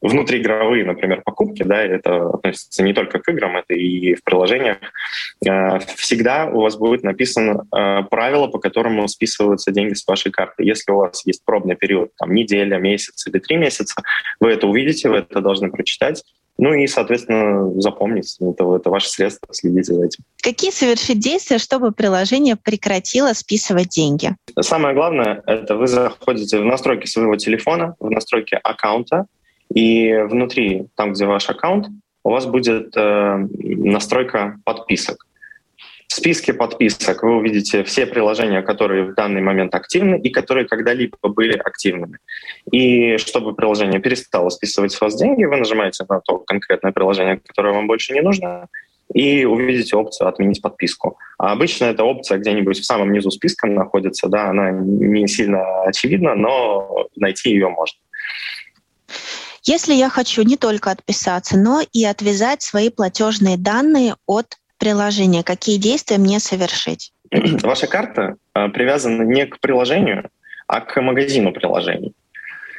внутриигровые, 0.00 0.84
например, 0.84 1.22
покупки, 1.22 1.62
да, 1.62 1.82
это 1.82 2.28
относится 2.30 2.82
не 2.82 2.92
только 2.92 3.18
к 3.18 3.28
играм, 3.28 3.56
это 3.56 3.74
и 3.74 4.14
в 4.14 4.24
приложениях, 4.24 4.78
э, 5.46 5.78
всегда 5.96 6.46
у 6.46 6.60
вас 6.60 6.76
будет 6.76 7.02
написано 7.02 7.66
правило, 8.10 8.46
по 8.48 8.58
которому 8.58 9.06
списываются 9.08 9.72
деньги 9.72 9.94
с 9.94 10.06
вашей 10.06 10.30
карты. 10.30 10.64
Если 10.64 10.92
у 10.92 10.96
вас 10.96 11.26
есть 11.26 11.44
пробный 11.44 11.76
период, 11.76 12.10
там, 12.16 12.34
неделя, 12.34 12.78
месяц 12.78 13.26
или 13.26 13.38
три 13.38 13.56
месяца, 13.56 14.02
вы 14.40 14.50
это 14.50 14.66
увидите, 14.66 15.08
вы 15.08 15.18
это 15.18 15.40
должны 15.40 15.70
прочитать, 15.70 16.22
ну 16.58 16.72
и, 16.72 16.86
соответственно, 16.86 17.80
запомнить, 17.80 18.36
это, 18.40 18.76
это 18.76 18.90
ваше 18.90 19.08
средство, 19.08 19.48
следите 19.52 19.92
за 19.92 20.06
этим. 20.06 20.24
Какие 20.42 20.70
совершить 20.70 21.18
действия, 21.18 21.58
чтобы 21.58 21.92
приложение 21.92 22.56
прекратило 22.56 23.32
списывать 23.34 23.88
деньги? 23.88 24.34
Самое 24.60 24.94
главное, 24.94 25.42
это 25.46 25.76
вы 25.76 25.86
заходите 25.86 26.58
в 26.58 26.64
настройки 26.64 27.06
своего 27.06 27.36
телефона, 27.36 27.94
в 28.00 28.10
настройки 28.10 28.58
аккаунта, 28.62 29.26
и 29.74 30.14
внутри, 30.28 30.86
там, 30.94 31.12
где 31.12 31.26
ваш 31.26 31.48
аккаунт, 31.50 31.88
у 32.24 32.30
вас 32.30 32.46
будет 32.46 32.96
э, 32.96 33.46
настройка 33.58 34.58
подписок. 34.64 35.26
В 36.08 36.12
списке 36.12 36.54
подписок 36.54 37.22
вы 37.22 37.36
увидите 37.36 37.84
все 37.84 38.06
приложения, 38.06 38.62
которые 38.62 39.04
в 39.04 39.14
данный 39.14 39.42
момент 39.42 39.74
активны 39.74 40.18
и 40.18 40.30
которые 40.30 40.66
когда-либо 40.66 41.16
были 41.22 41.58
активными. 41.58 42.18
И 42.70 43.16
чтобы 43.18 43.54
приложение 43.54 44.00
перестало 44.00 44.48
списывать 44.48 44.92
с 44.92 45.00
вас 45.00 45.16
деньги, 45.16 45.44
вы 45.44 45.56
нажимаете 45.56 46.04
на 46.08 46.20
то 46.20 46.38
конкретное 46.38 46.92
приложение, 46.92 47.40
которое 47.44 47.74
вам 47.74 47.86
больше 47.86 48.12
не 48.12 48.22
нужно, 48.22 48.68
и 49.14 49.44
увидите 49.44 49.96
опцию 49.96 50.28
«Отменить 50.28 50.62
подписку». 50.62 51.18
А 51.38 51.52
обычно 51.52 51.86
эта 51.86 52.02
опция 52.02 52.38
где-нибудь 52.38 52.78
в 52.78 52.84
самом 52.84 53.12
низу 53.12 53.30
списка 53.30 53.66
находится, 53.66 54.28
да, 54.28 54.48
она 54.48 54.70
не 54.70 55.28
сильно 55.28 55.82
очевидна, 55.82 56.34
но 56.34 57.08
найти 57.16 57.50
ее 57.50 57.68
можно. 57.68 57.98
Если 59.66 59.94
я 59.94 60.08
хочу 60.08 60.42
не 60.42 60.56
только 60.56 60.92
отписаться, 60.92 61.58
но 61.58 61.82
и 61.92 62.04
отвязать 62.04 62.62
свои 62.62 62.88
платежные 62.88 63.56
данные 63.56 64.14
от 64.26 64.58
приложения, 64.78 65.42
какие 65.42 65.76
действия 65.76 66.18
мне 66.18 66.38
совершить? 66.38 67.12
Ваша 67.32 67.88
карта 67.88 68.36
а, 68.54 68.68
привязана 68.68 69.22
не 69.22 69.44
к 69.44 69.58
приложению, 69.58 70.30
а 70.68 70.80
к 70.80 71.00
магазину 71.02 71.52
приложений. 71.52 72.14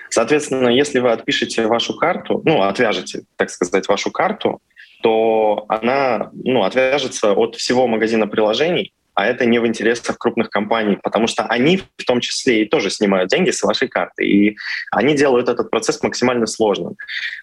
Соответственно, 0.10 0.70
если 0.70 1.00
вы 1.00 1.12
отпишете 1.12 1.68
вашу 1.68 1.94
карту, 1.94 2.42
ну, 2.46 2.62
отвяжете, 2.62 3.24
так 3.36 3.50
сказать, 3.50 3.90
вашу 3.90 4.10
карту, 4.10 4.62
то 5.04 5.66
она 5.68 6.32
ну, 6.34 6.64
отвяжется 6.64 7.34
от 7.34 7.56
всего 7.56 7.88
магазина 7.88 8.28
приложений, 8.28 8.94
а 9.18 9.26
это 9.26 9.48
не 9.48 9.58
в 9.58 9.66
интересах 9.66 10.20
крупных 10.20 10.52
компаний, 10.52 10.96
потому 11.02 11.26
что 11.26 11.44
они 11.48 11.78
в 11.78 12.06
том 12.06 12.20
числе 12.20 12.62
и 12.62 12.66
тоже 12.66 12.92
снимают 12.92 13.32
деньги 13.32 13.50
с 13.50 13.64
вашей 13.64 13.88
карты, 13.88 14.24
и 14.28 14.58
они 14.92 15.16
делают 15.16 15.50
этот 15.50 15.72
процесс 15.72 16.04
максимально 16.04 16.46
сложным. 16.46 16.98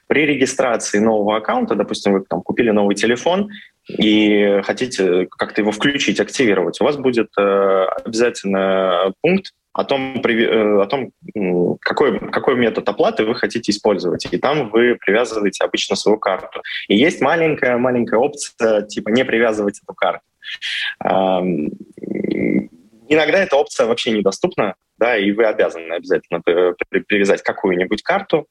При 0.07 0.25
регистрации 0.25 1.01
нового 1.01 1.37
аккаунта, 1.37 1.75
допустим, 1.75 2.13
вы 2.13 2.25
там 2.31 2.43
купили 2.43 2.71
новый 2.71 2.95
телефон, 2.95 3.49
и 3.89 4.61
хотите 4.63 5.27
как-то 5.27 5.63
его 5.63 5.73
включить, 5.73 6.21
активировать, 6.21 6.81
у 6.81 6.85
вас 6.85 6.97
будет 6.97 7.31
э, 7.37 7.87
обязательно 8.05 9.13
пункт 9.21 9.51
о 9.73 9.83
том, 9.83 10.23
э, 10.25 10.81
о 10.81 10.87
том 10.87 11.11
какой, 11.81 12.21
какой 12.31 12.55
метод 12.55 12.89
оплаты 12.89 13.25
вы 13.25 13.35
хотите 13.35 13.73
использовать. 13.73 14.33
И 14.33 14.39
там 14.39 14.71
вы 14.71 14.95
привязываете 14.95 15.65
обычно 15.65 15.97
свою 15.97 16.19
карту. 16.19 16.63
И 16.87 16.97
есть 16.97 17.21
маленькая-маленькая 17.21 18.21
опция, 18.21 18.83
типа 18.83 19.09
не 19.09 19.25
привязывать 19.25 19.81
эту 19.83 19.93
карту. 19.93 20.23
Иногда 23.07 23.39
эта 23.39 23.57
опция 23.57 23.87
вообще 23.87 24.13
недоступна, 24.13 24.75
да, 24.99 25.17
и 25.17 25.31
вы 25.33 25.45
обязаны 25.45 25.93
обязательно 25.93 26.41
привязать 26.41 27.43
какую-нибудь 27.43 28.03
карту, 28.03 28.47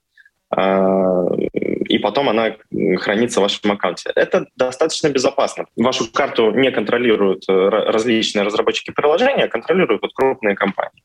а, 0.55 1.25
и 1.87 1.97
потом 1.97 2.29
она 2.29 2.55
хранится 2.99 3.39
в 3.39 3.43
вашем 3.43 3.71
аккаунте. 3.71 4.11
Это 4.15 4.45
достаточно 4.55 5.09
безопасно. 5.09 5.65
Вашу 5.75 6.11
карту 6.11 6.51
не 6.51 6.71
контролируют 6.71 7.43
э, 7.49 7.53
различные 7.53 8.43
разработчики 8.43 8.91
приложения, 8.91 9.45
а 9.45 9.47
контролируют 9.47 10.01
вот 10.01 10.13
крупные 10.13 10.55
компании. 10.55 11.03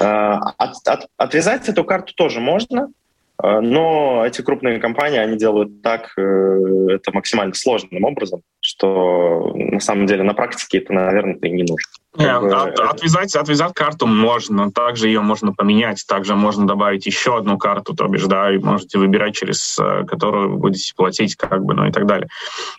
А, 0.00 0.38
от, 0.58 0.76
от, 0.86 1.06
отвязать 1.16 1.68
эту 1.68 1.84
карту 1.84 2.14
тоже 2.14 2.40
можно, 2.40 2.92
а, 3.38 3.60
но 3.60 4.24
эти 4.26 4.42
крупные 4.42 4.78
компании, 4.78 5.18
они 5.18 5.36
делают 5.36 5.82
так, 5.82 6.12
э, 6.16 6.86
это 6.90 7.12
максимально 7.12 7.54
сложным 7.54 8.04
образом, 8.04 8.42
что 8.70 9.52
на 9.54 9.80
самом 9.80 10.06
деле 10.06 10.22
на 10.22 10.34
практике 10.34 10.78
это, 10.78 10.92
наверное, 10.92 11.34
и 11.34 11.50
не 11.50 11.62
нужно. 11.62 11.76
Нет, 12.16 12.42
от, 12.42 12.80
отвязать, 12.80 13.36
отвязать 13.36 13.72
карту 13.72 14.06
можно, 14.06 14.72
также 14.72 15.06
ее 15.06 15.20
можно 15.20 15.52
поменять, 15.52 16.04
также 16.08 16.34
можно 16.34 16.66
добавить 16.66 17.06
еще 17.06 17.36
одну 17.36 17.56
карту, 17.56 17.94
то 17.94 18.08
бишь, 18.08 18.24
да, 18.24 18.52
и 18.52 18.58
можете 18.58 18.98
выбирать, 18.98 19.36
через 19.36 19.78
э, 19.78 20.04
которую 20.06 20.50
вы 20.50 20.56
будете 20.56 20.92
платить, 20.96 21.36
как 21.36 21.64
бы, 21.64 21.74
ну 21.74 21.86
и 21.86 21.92
так 21.92 22.06
далее. 22.06 22.28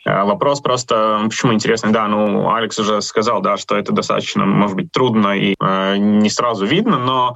Э, 0.05 0.23
вопрос 0.23 0.59
просто, 0.59 1.21
почему 1.23 1.53
интересный, 1.53 1.91
да, 1.91 2.07
ну, 2.07 2.53
Алекс 2.53 2.77
уже 2.77 3.01
сказал, 3.01 3.41
да, 3.41 3.55
что 3.55 3.77
это 3.77 3.93
достаточно, 3.93 4.45
может 4.45 4.75
быть, 4.75 4.91
трудно 4.91 5.37
и 5.37 5.55
э, 5.57 5.95
не 5.97 6.29
сразу 6.29 6.65
видно, 6.65 6.99
но 6.99 7.35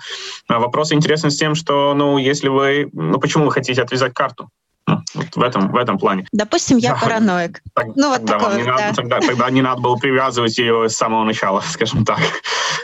вопрос 0.49 0.91
интересен 0.91 1.31
с 1.31 1.37
тем, 1.37 1.55
что, 1.55 1.93
ну, 1.93 2.17
если 2.17 2.49
вы, 2.49 2.89
ну, 2.91 3.19
почему 3.19 3.45
вы 3.45 3.51
хотите 3.51 3.81
отвязать 3.81 4.13
карту? 4.13 4.49
Вот 4.87 5.35
в 5.35 5.41
этом, 5.41 5.71
в 5.71 5.75
этом 5.77 5.97
плане. 5.97 6.27
Допустим, 6.31 6.77
я 6.77 6.93
да, 6.93 6.99
параноик. 7.01 7.61
Так, 7.73 7.87
ну, 7.95 8.09
вот 8.09 8.19
тогда, 8.19 8.39
такое, 8.39 8.57
не 8.57 8.63
да. 8.63 8.71
надо, 8.71 8.95
тогда, 8.95 9.19
тогда 9.19 9.49
не 9.49 9.61
надо 9.61 9.81
было 9.81 9.95
привязывать 9.95 10.57
ее 10.57 10.89
с 10.89 10.95
самого 10.95 11.23
начала, 11.23 11.61
скажем 11.67 12.05
так. 12.05 12.19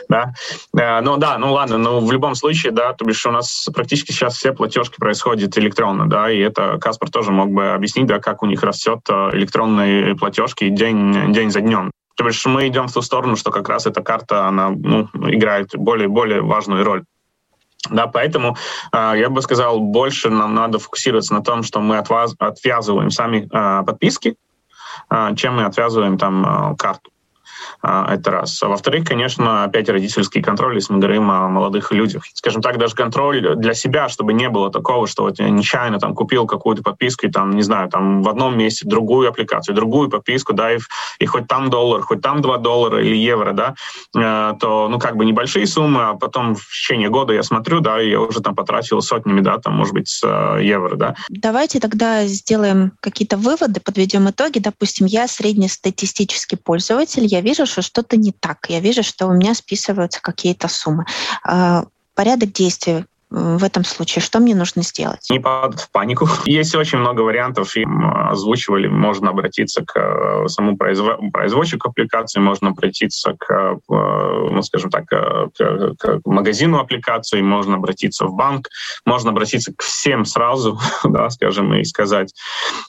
да? 0.08 0.32
Э, 0.76 1.00
ну 1.00 1.16
да, 1.16 1.38
ну 1.38 1.52
ладно, 1.52 1.78
но 1.78 2.00
в 2.00 2.10
любом 2.10 2.34
случае, 2.34 2.72
да, 2.72 2.92
то 2.92 3.04
бишь 3.04 3.24
у 3.24 3.30
нас 3.30 3.68
практически 3.72 4.12
сейчас 4.12 4.36
все 4.36 4.52
платежки 4.52 4.96
происходят 4.96 5.56
электронно, 5.58 6.08
да, 6.08 6.30
и 6.30 6.38
это 6.38 6.78
Каспар 6.80 7.10
тоже 7.10 7.30
мог 7.30 7.50
бы 7.50 7.70
объяснить, 7.72 8.06
да, 8.06 8.18
как 8.18 8.42
у 8.42 8.46
них 8.46 8.62
растет 8.62 9.00
э, 9.08 9.30
электронные 9.34 10.16
платежки 10.16 10.68
день, 10.68 11.32
день 11.32 11.50
за 11.50 11.60
днем. 11.60 11.92
То 12.16 12.24
бишь 12.24 12.44
мы 12.46 12.68
идем 12.68 12.88
в 12.88 12.92
ту 12.92 13.00
сторону, 13.00 13.36
что 13.36 13.50
как 13.50 13.68
раз 13.68 13.86
эта 13.86 14.02
карта, 14.02 14.46
она 14.46 14.70
ну, 14.70 15.08
играет 15.14 15.70
более, 15.74 16.08
более 16.08 16.42
важную 16.42 16.84
роль. 16.84 17.04
Да, 17.90 18.06
поэтому 18.06 18.56
э, 18.92 19.12
я 19.16 19.28
бы 19.28 19.42
сказал, 19.42 19.80
больше 19.80 20.30
нам 20.30 20.54
надо 20.54 20.78
фокусироваться 20.78 21.34
на 21.34 21.42
том, 21.42 21.62
что 21.62 21.80
мы 21.80 21.98
отваз, 21.98 22.34
отвязываем 22.38 23.10
сами 23.10 23.48
э, 23.50 23.84
подписки, 23.84 24.36
э, 25.10 25.34
чем 25.36 25.56
мы 25.56 25.64
отвязываем 25.64 26.16
там 26.16 26.72
э, 26.72 26.76
карту. 26.76 27.10
А, 27.82 28.14
это 28.14 28.30
раз. 28.30 28.62
А 28.62 28.68
во-вторых, 28.68 29.04
конечно, 29.04 29.64
опять 29.64 29.88
родительский 29.88 30.40
контроль, 30.40 30.76
если 30.76 30.92
мы 30.92 31.00
говорим 31.00 31.30
о 31.30 31.48
молодых 31.48 31.90
людях. 31.90 32.22
Скажем 32.32 32.62
так, 32.62 32.78
даже 32.78 32.94
контроль 32.94 33.56
для 33.56 33.74
себя, 33.74 34.08
чтобы 34.08 34.32
не 34.32 34.48
было 34.48 34.70
такого, 34.70 35.08
что 35.08 35.24
вот 35.24 35.40
я 35.40 35.50
нечаянно 35.50 35.98
там 35.98 36.14
купил 36.14 36.46
какую-то 36.46 36.82
подписку 36.82 37.26
и 37.26 37.30
там, 37.30 37.50
не 37.56 37.62
знаю, 37.62 37.88
там 37.90 38.22
в 38.22 38.28
одном 38.28 38.56
месте 38.56 38.86
другую 38.86 39.28
аппликацию, 39.28 39.74
другую 39.74 40.10
подписку, 40.10 40.52
да, 40.52 40.72
и, 40.72 40.78
и 41.18 41.26
хоть 41.26 41.48
там 41.48 41.70
доллар, 41.70 42.02
хоть 42.02 42.20
там 42.20 42.40
2 42.40 42.58
доллара 42.58 43.02
или 43.02 43.16
евро, 43.16 43.52
да, 43.52 43.74
э, 44.16 44.54
то, 44.60 44.88
ну, 44.88 45.00
как 45.00 45.16
бы 45.16 45.24
небольшие 45.24 45.66
суммы, 45.66 46.02
а 46.02 46.14
потом 46.14 46.54
в 46.54 46.68
течение 46.68 47.08
года 47.08 47.32
я 47.32 47.42
смотрю, 47.42 47.80
да, 47.80 48.00
и 48.00 48.10
я 48.10 48.20
уже 48.20 48.40
там 48.40 48.54
потратил 48.54 49.00
сотнями, 49.02 49.40
да, 49.40 49.58
там, 49.58 49.74
может 49.74 49.94
быть, 49.94 50.20
э, 50.24 50.58
евро, 50.62 50.94
да. 50.94 51.16
Давайте 51.30 51.80
тогда 51.80 52.26
сделаем 52.26 52.92
какие-то 53.00 53.36
выводы, 53.36 53.80
подведем 53.80 54.30
итоги. 54.30 54.60
Допустим, 54.60 55.06
я 55.06 55.26
среднестатистический 55.26 56.56
пользователь, 56.56 57.26
я 57.26 57.40
вижу, 57.40 57.66
что 57.72 57.82
что-то 57.82 58.16
не 58.16 58.32
так. 58.32 58.66
Я 58.68 58.80
вижу, 58.80 59.02
что 59.02 59.26
у 59.26 59.32
меня 59.32 59.54
списываются 59.54 60.20
какие-то 60.20 60.68
суммы. 60.68 61.06
А, 61.44 61.84
порядок 62.14 62.52
действий 62.52 63.06
в 63.32 63.64
этом 63.64 63.84
случае? 63.84 64.22
Что 64.22 64.40
мне 64.40 64.54
нужно 64.54 64.82
сделать? 64.82 65.26
Не 65.30 65.40
падать 65.40 65.80
в 65.80 65.90
панику. 65.90 66.28
Есть 66.44 66.74
очень 66.74 66.98
много 66.98 67.22
вариантов, 67.22 67.76
и 67.76 67.84
озвучивали. 68.30 68.88
Можно 68.88 69.30
обратиться 69.30 69.84
к 69.84 69.98
э, 69.98 70.48
самому 70.48 70.76
производчику 70.76 71.88
аппликации, 71.88 72.40
можно 72.40 72.68
обратиться 72.68 73.34
к, 73.38 73.50
э, 73.50 73.76
ну, 73.88 74.62
скажем 74.62 74.90
так, 74.90 75.06
к, 75.06 75.48
к 75.98 76.20
магазину 76.26 76.78
аппликации, 76.78 77.40
можно 77.40 77.76
обратиться 77.76 78.26
в 78.26 78.34
банк, 78.34 78.68
можно 79.06 79.30
обратиться 79.30 79.72
к 79.74 79.82
всем 79.82 80.24
сразу, 80.24 80.78
да, 81.04 81.30
скажем, 81.30 81.74
и 81.74 81.84
сказать. 81.84 82.34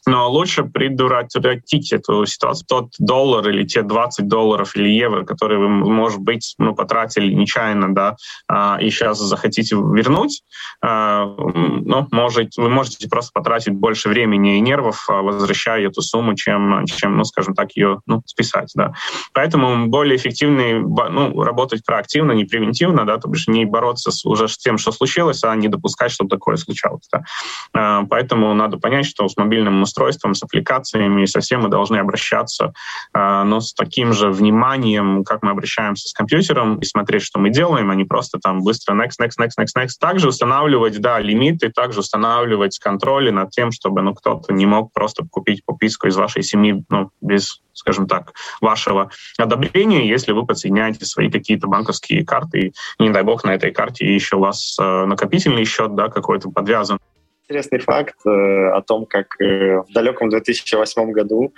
Но 0.06 0.30
лучше 0.30 0.64
предотвратить 0.64 1.94
эту 1.94 2.26
ситуацию. 2.26 2.66
Тот 2.68 2.90
доллар 3.00 3.48
или 3.50 3.64
те 3.66 3.82
20 3.82 4.28
долларов 4.28 4.76
или 4.76 4.90
евро, 4.90 5.24
которые 5.24 5.60
вы, 5.60 5.70
может 5.70 6.20
быть, 6.20 6.56
ну, 6.58 6.76
потратили 6.76 7.34
нечаянно, 7.34 7.94
да, 7.94 8.16
а, 8.48 8.78
и 8.82 8.90
сейчас 8.90 9.20
захотите 9.20 9.76
вернуть, 9.76 10.33
а, 10.82 11.26
ну, 11.26 12.08
может, 12.12 12.58
вы 12.58 12.70
можете 12.70 13.08
просто 13.08 13.32
потратить 13.34 13.74
больше 13.74 14.10
времени 14.10 14.58
и 14.58 14.62
нервов, 14.62 15.06
а, 15.10 15.22
возвращая 15.22 15.88
эту 15.88 16.02
сумму, 16.02 16.36
чем, 16.36 16.86
чем 16.86 17.18
ну, 17.18 17.24
скажем 17.24 17.54
так, 17.54 17.72
ее 17.76 18.02
ну, 18.06 18.22
списать. 18.26 18.72
Да. 18.76 18.94
Поэтому 19.34 19.88
более 19.88 20.18
эффективнее 20.18 20.80
ну, 20.80 21.44
работать 21.44 21.86
проактивно, 21.86 22.32
не 22.34 22.46
превентивно, 22.46 23.06
да, 23.06 23.18
то 23.18 23.28
бишь 23.28 23.48
не 23.48 23.66
бороться 23.66 24.12
с, 24.12 24.26
уже 24.26 24.48
с 24.48 24.58
тем, 24.58 24.78
что 24.78 24.92
случилось, 24.92 25.44
а 25.44 25.56
не 25.56 25.68
допускать, 25.68 26.12
чтобы 26.12 26.30
такое 26.30 26.58
случалось. 26.58 27.08
Да. 27.12 28.04
Поэтому 28.10 28.54
надо 28.54 28.78
понять, 28.78 29.06
что 29.06 29.28
с 29.28 29.38
мобильным 29.38 29.82
устройством, 29.82 30.36
с 30.36 30.44
аппликациями 30.44 31.26
совсем 31.26 31.62
мы 31.62 31.70
должны 31.70 31.98
обращаться, 31.98 32.74
но 33.14 33.60
с 33.60 33.74
таким 33.74 34.14
же 34.14 34.30
вниманием, 34.30 35.24
как 35.24 35.44
мы 35.44 35.52
обращаемся 35.52 36.10
с 36.10 36.14
компьютером, 36.14 36.80
и 36.80 36.86
смотреть, 36.86 37.24
что 37.24 37.40
мы 37.40 37.50
делаем, 37.50 37.90
а 37.90 37.96
не 37.96 38.04
просто 38.04 38.40
там 38.40 38.62
быстро 38.62 38.94
next, 38.94 39.20
next, 39.22 39.40
next, 39.40 39.60
next, 39.60 39.76
next. 39.78 40.00
Также 40.24 40.36
устанавливать, 40.36 41.02
да, 41.02 41.20
лимиты, 41.20 41.70
также 41.70 42.00
устанавливать 42.00 42.80
контроли 42.80 43.30
над 43.30 43.50
тем, 43.50 43.74
чтобы, 43.74 44.02
ну, 44.02 44.16
кто-то 44.16 44.54
не 44.54 44.66
мог 44.66 44.94
просто 44.94 45.26
купить 45.30 45.66
подписку 45.66 46.08
из 46.08 46.16
вашей 46.16 46.44
семьи, 46.44 46.82
ну, 46.90 47.10
без, 47.20 47.62
скажем 47.74 48.08
так, 48.08 48.32
вашего 48.62 49.12
одобрения, 49.38 50.08
если 50.08 50.32
вы 50.32 50.46
подсоединяете 50.46 51.04
свои 51.04 51.30
какие-то 51.30 51.68
банковские 51.68 52.26
карты, 52.26 52.72
и, 53.00 53.04
не 53.04 53.10
дай 53.10 53.24
бог, 53.24 53.44
на 53.44 53.54
этой 53.54 53.72
карте 53.72 54.06
еще 54.06 54.38
у 54.38 54.40
вас 54.40 54.78
э, 54.80 55.06
накопительный 55.06 55.66
счет, 55.66 55.94
да, 55.94 56.08
какой-то 56.08 56.50
подвязан 56.52 57.00
интересный 57.44 57.80
факт 57.80 58.16
э, 58.26 58.30
о 58.30 58.82
том, 58.82 59.06
как 59.06 59.40
э, 59.42 59.80
в 59.80 59.92
далеком 59.94 60.30
2008 60.30 61.12
году 61.12 61.54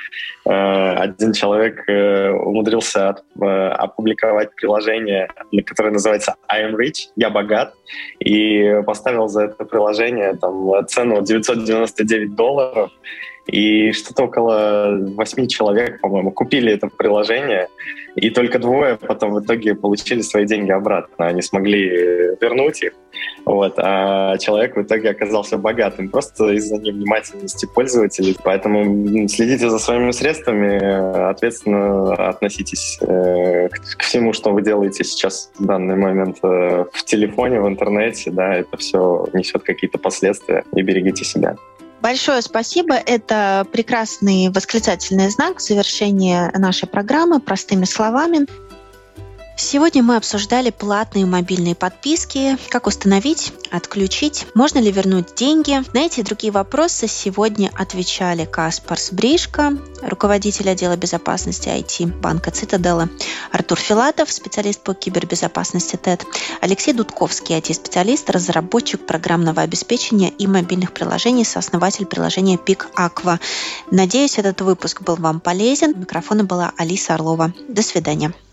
э, 0.45 0.49
один 0.49 1.33
человек 1.33 1.87
э, 1.87 2.31
умудрился 2.31 3.09
от, 3.09 3.23
э, 3.41 3.45
опубликовать 3.45 4.55
приложение, 4.55 5.29
которое 5.65 5.91
называется 5.91 6.35
I 6.47 6.63
am 6.63 6.75
rich, 6.75 7.09
я 7.15 7.29
богат, 7.29 7.73
и 8.19 8.81
поставил 8.85 9.27
за 9.27 9.43
это 9.43 9.65
приложение 9.65 10.35
там, 10.35 10.87
цену 10.87 11.21
999 11.21 12.35
долларов, 12.35 12.91
и 13.47 13.91
что-то 13.91 14.23
около 14.23 14.97
восьми 15.15 15.47
человек, 15.47 16.01
по-моему, 16.01 16.31
купили 16.31 16.73
это 16.73 16.87
приложение, 16.87 17.67
и 18.15 18.29
только 18.29 18.59
двое 18.59 18.97
потом 18.97 19.33
в 19.33 19.43
итоге 19.43 19.75
получили 19.75 20.21
свои 20.21 20.45
деньги 20.45 20.71
обратно. 20.71 21.27
Они 21.27 21.41
смогли 21.41 21.89
вернуть 22.41 22.81
их, 22.81 22.93
вот, 23.45 23.73
а 23.77 24.37
человек 24.37 24.75
в 24.75 24.81
итоге 24.81 25.09
оказался 25.09 25.57
богатым 25.57 26.09
просто 26.09 26.53
из-за 26.53 26.77
невнимательности 26.77 27.67
пользователей. 27.73 28.35
Поэтому 28.43 29.27
следите 29.27 29.69
за 29.69 29.79
своими 29.79 30.11
средствами, 30.11 31.29
ответственно 31.29 32.13
относитесь 32.29 32.97
э, 33.01 33.69
к, 33.69 34.01
всему, 34.01 34.33
что 34.33 34.51
вы 34.51 34.61
делаете 34.61 35.03
сейчас 35.03 35.51
в 35.59 35.65
данный 35.65 35.95
момент 35.95 36.37
э, 36.43 36.85
в 36.91 37.03
телефоне, 37.05 37.61
в 37.61 37.67
интернете. 37.67 38.31
Да, 38.31 38.55
это 38.55 38.77
все 38.77 39.27
несет 39.33 39.63
какие-то 39.63 39.97
последствия. 39.97 40.63
И 40.75 40.81
берегите 40.81 41.23
себя. 41.23 41.57
Большое 42.01 42.41
спасибо. 42.41 42.95
Это 42.95 43.65
прекрасный 43.71 44.49
восклицательный 44.49 45.29
знак 45.29 45.59
завершения 45.59 46.51
нашей 46.55 46.87
программы 46.87 47.39
простыми 47.39 47.85
словами. 47.85 48.45
Сегодня 49.57 50.03
мы 50.03 50.17
обсуждали 50.17 50.69
платные 50.69 51.25
мобильные 51.25 51.75
подписки, 51.75 52.57
как 52.69 52.87
установить, 52.87 53.53
отключить, 53.71 54.47
можно 54.53 54.79
ли 54.79 54.91
вернуть 54.91 55.33
деньги. 55.35 55.81
На 55.93 56.01
эти 56.05 56.19
и 56.19 56.23
другие 56.23 56.51
вопросы 56.51 57.07
сегодня 57.07 57.71
отвечали 57.73 58.43
Каспар 58.43 58.99
Сбришко, 58.99 59.77
руководитель 60.01 60.69
отдела 60.69 60.97
безопасности 60.97 61.69
IT 61.69 62.19
банка 62.19 62.51
Цитадела, 62.51 63.09
Артур 63.49 63.79
Филатов, 63.79 64.29
специалист 64.29 64.81
по 64.81 64.93
кибербезопасности 64.93 65.95
ТЭД, 65.95 66.25
Алексей 66.59 66.93
Дудковский, 66.93 67.57
IT-специалист, 67.57 68.29
разработчик 68.29 69.05
программного 69.05 69.61
обеспечения 69.61 70.31
и 70.31 70.47
мобильных 70.47 70.91
приложений, 70.91 71.45
сооснователь 71.45 72.05
приложения 72.05 72.57
Пик 72.57 72.89
Аква. 72.93 73.39
Надеюсь, 73.89 74.37
этот 74.37 74.59
выпуск 74.59 75.01
был 75.01 75.15
вам 75.15 75.39
полезен. 75.39 75.97
Микрофона 75.97 76.43
была 76.43 76.73
Алиса 76.77 77.13
Орлова. 77.13 77.53
До 77.69 77.81
свидания. 77.81 78.33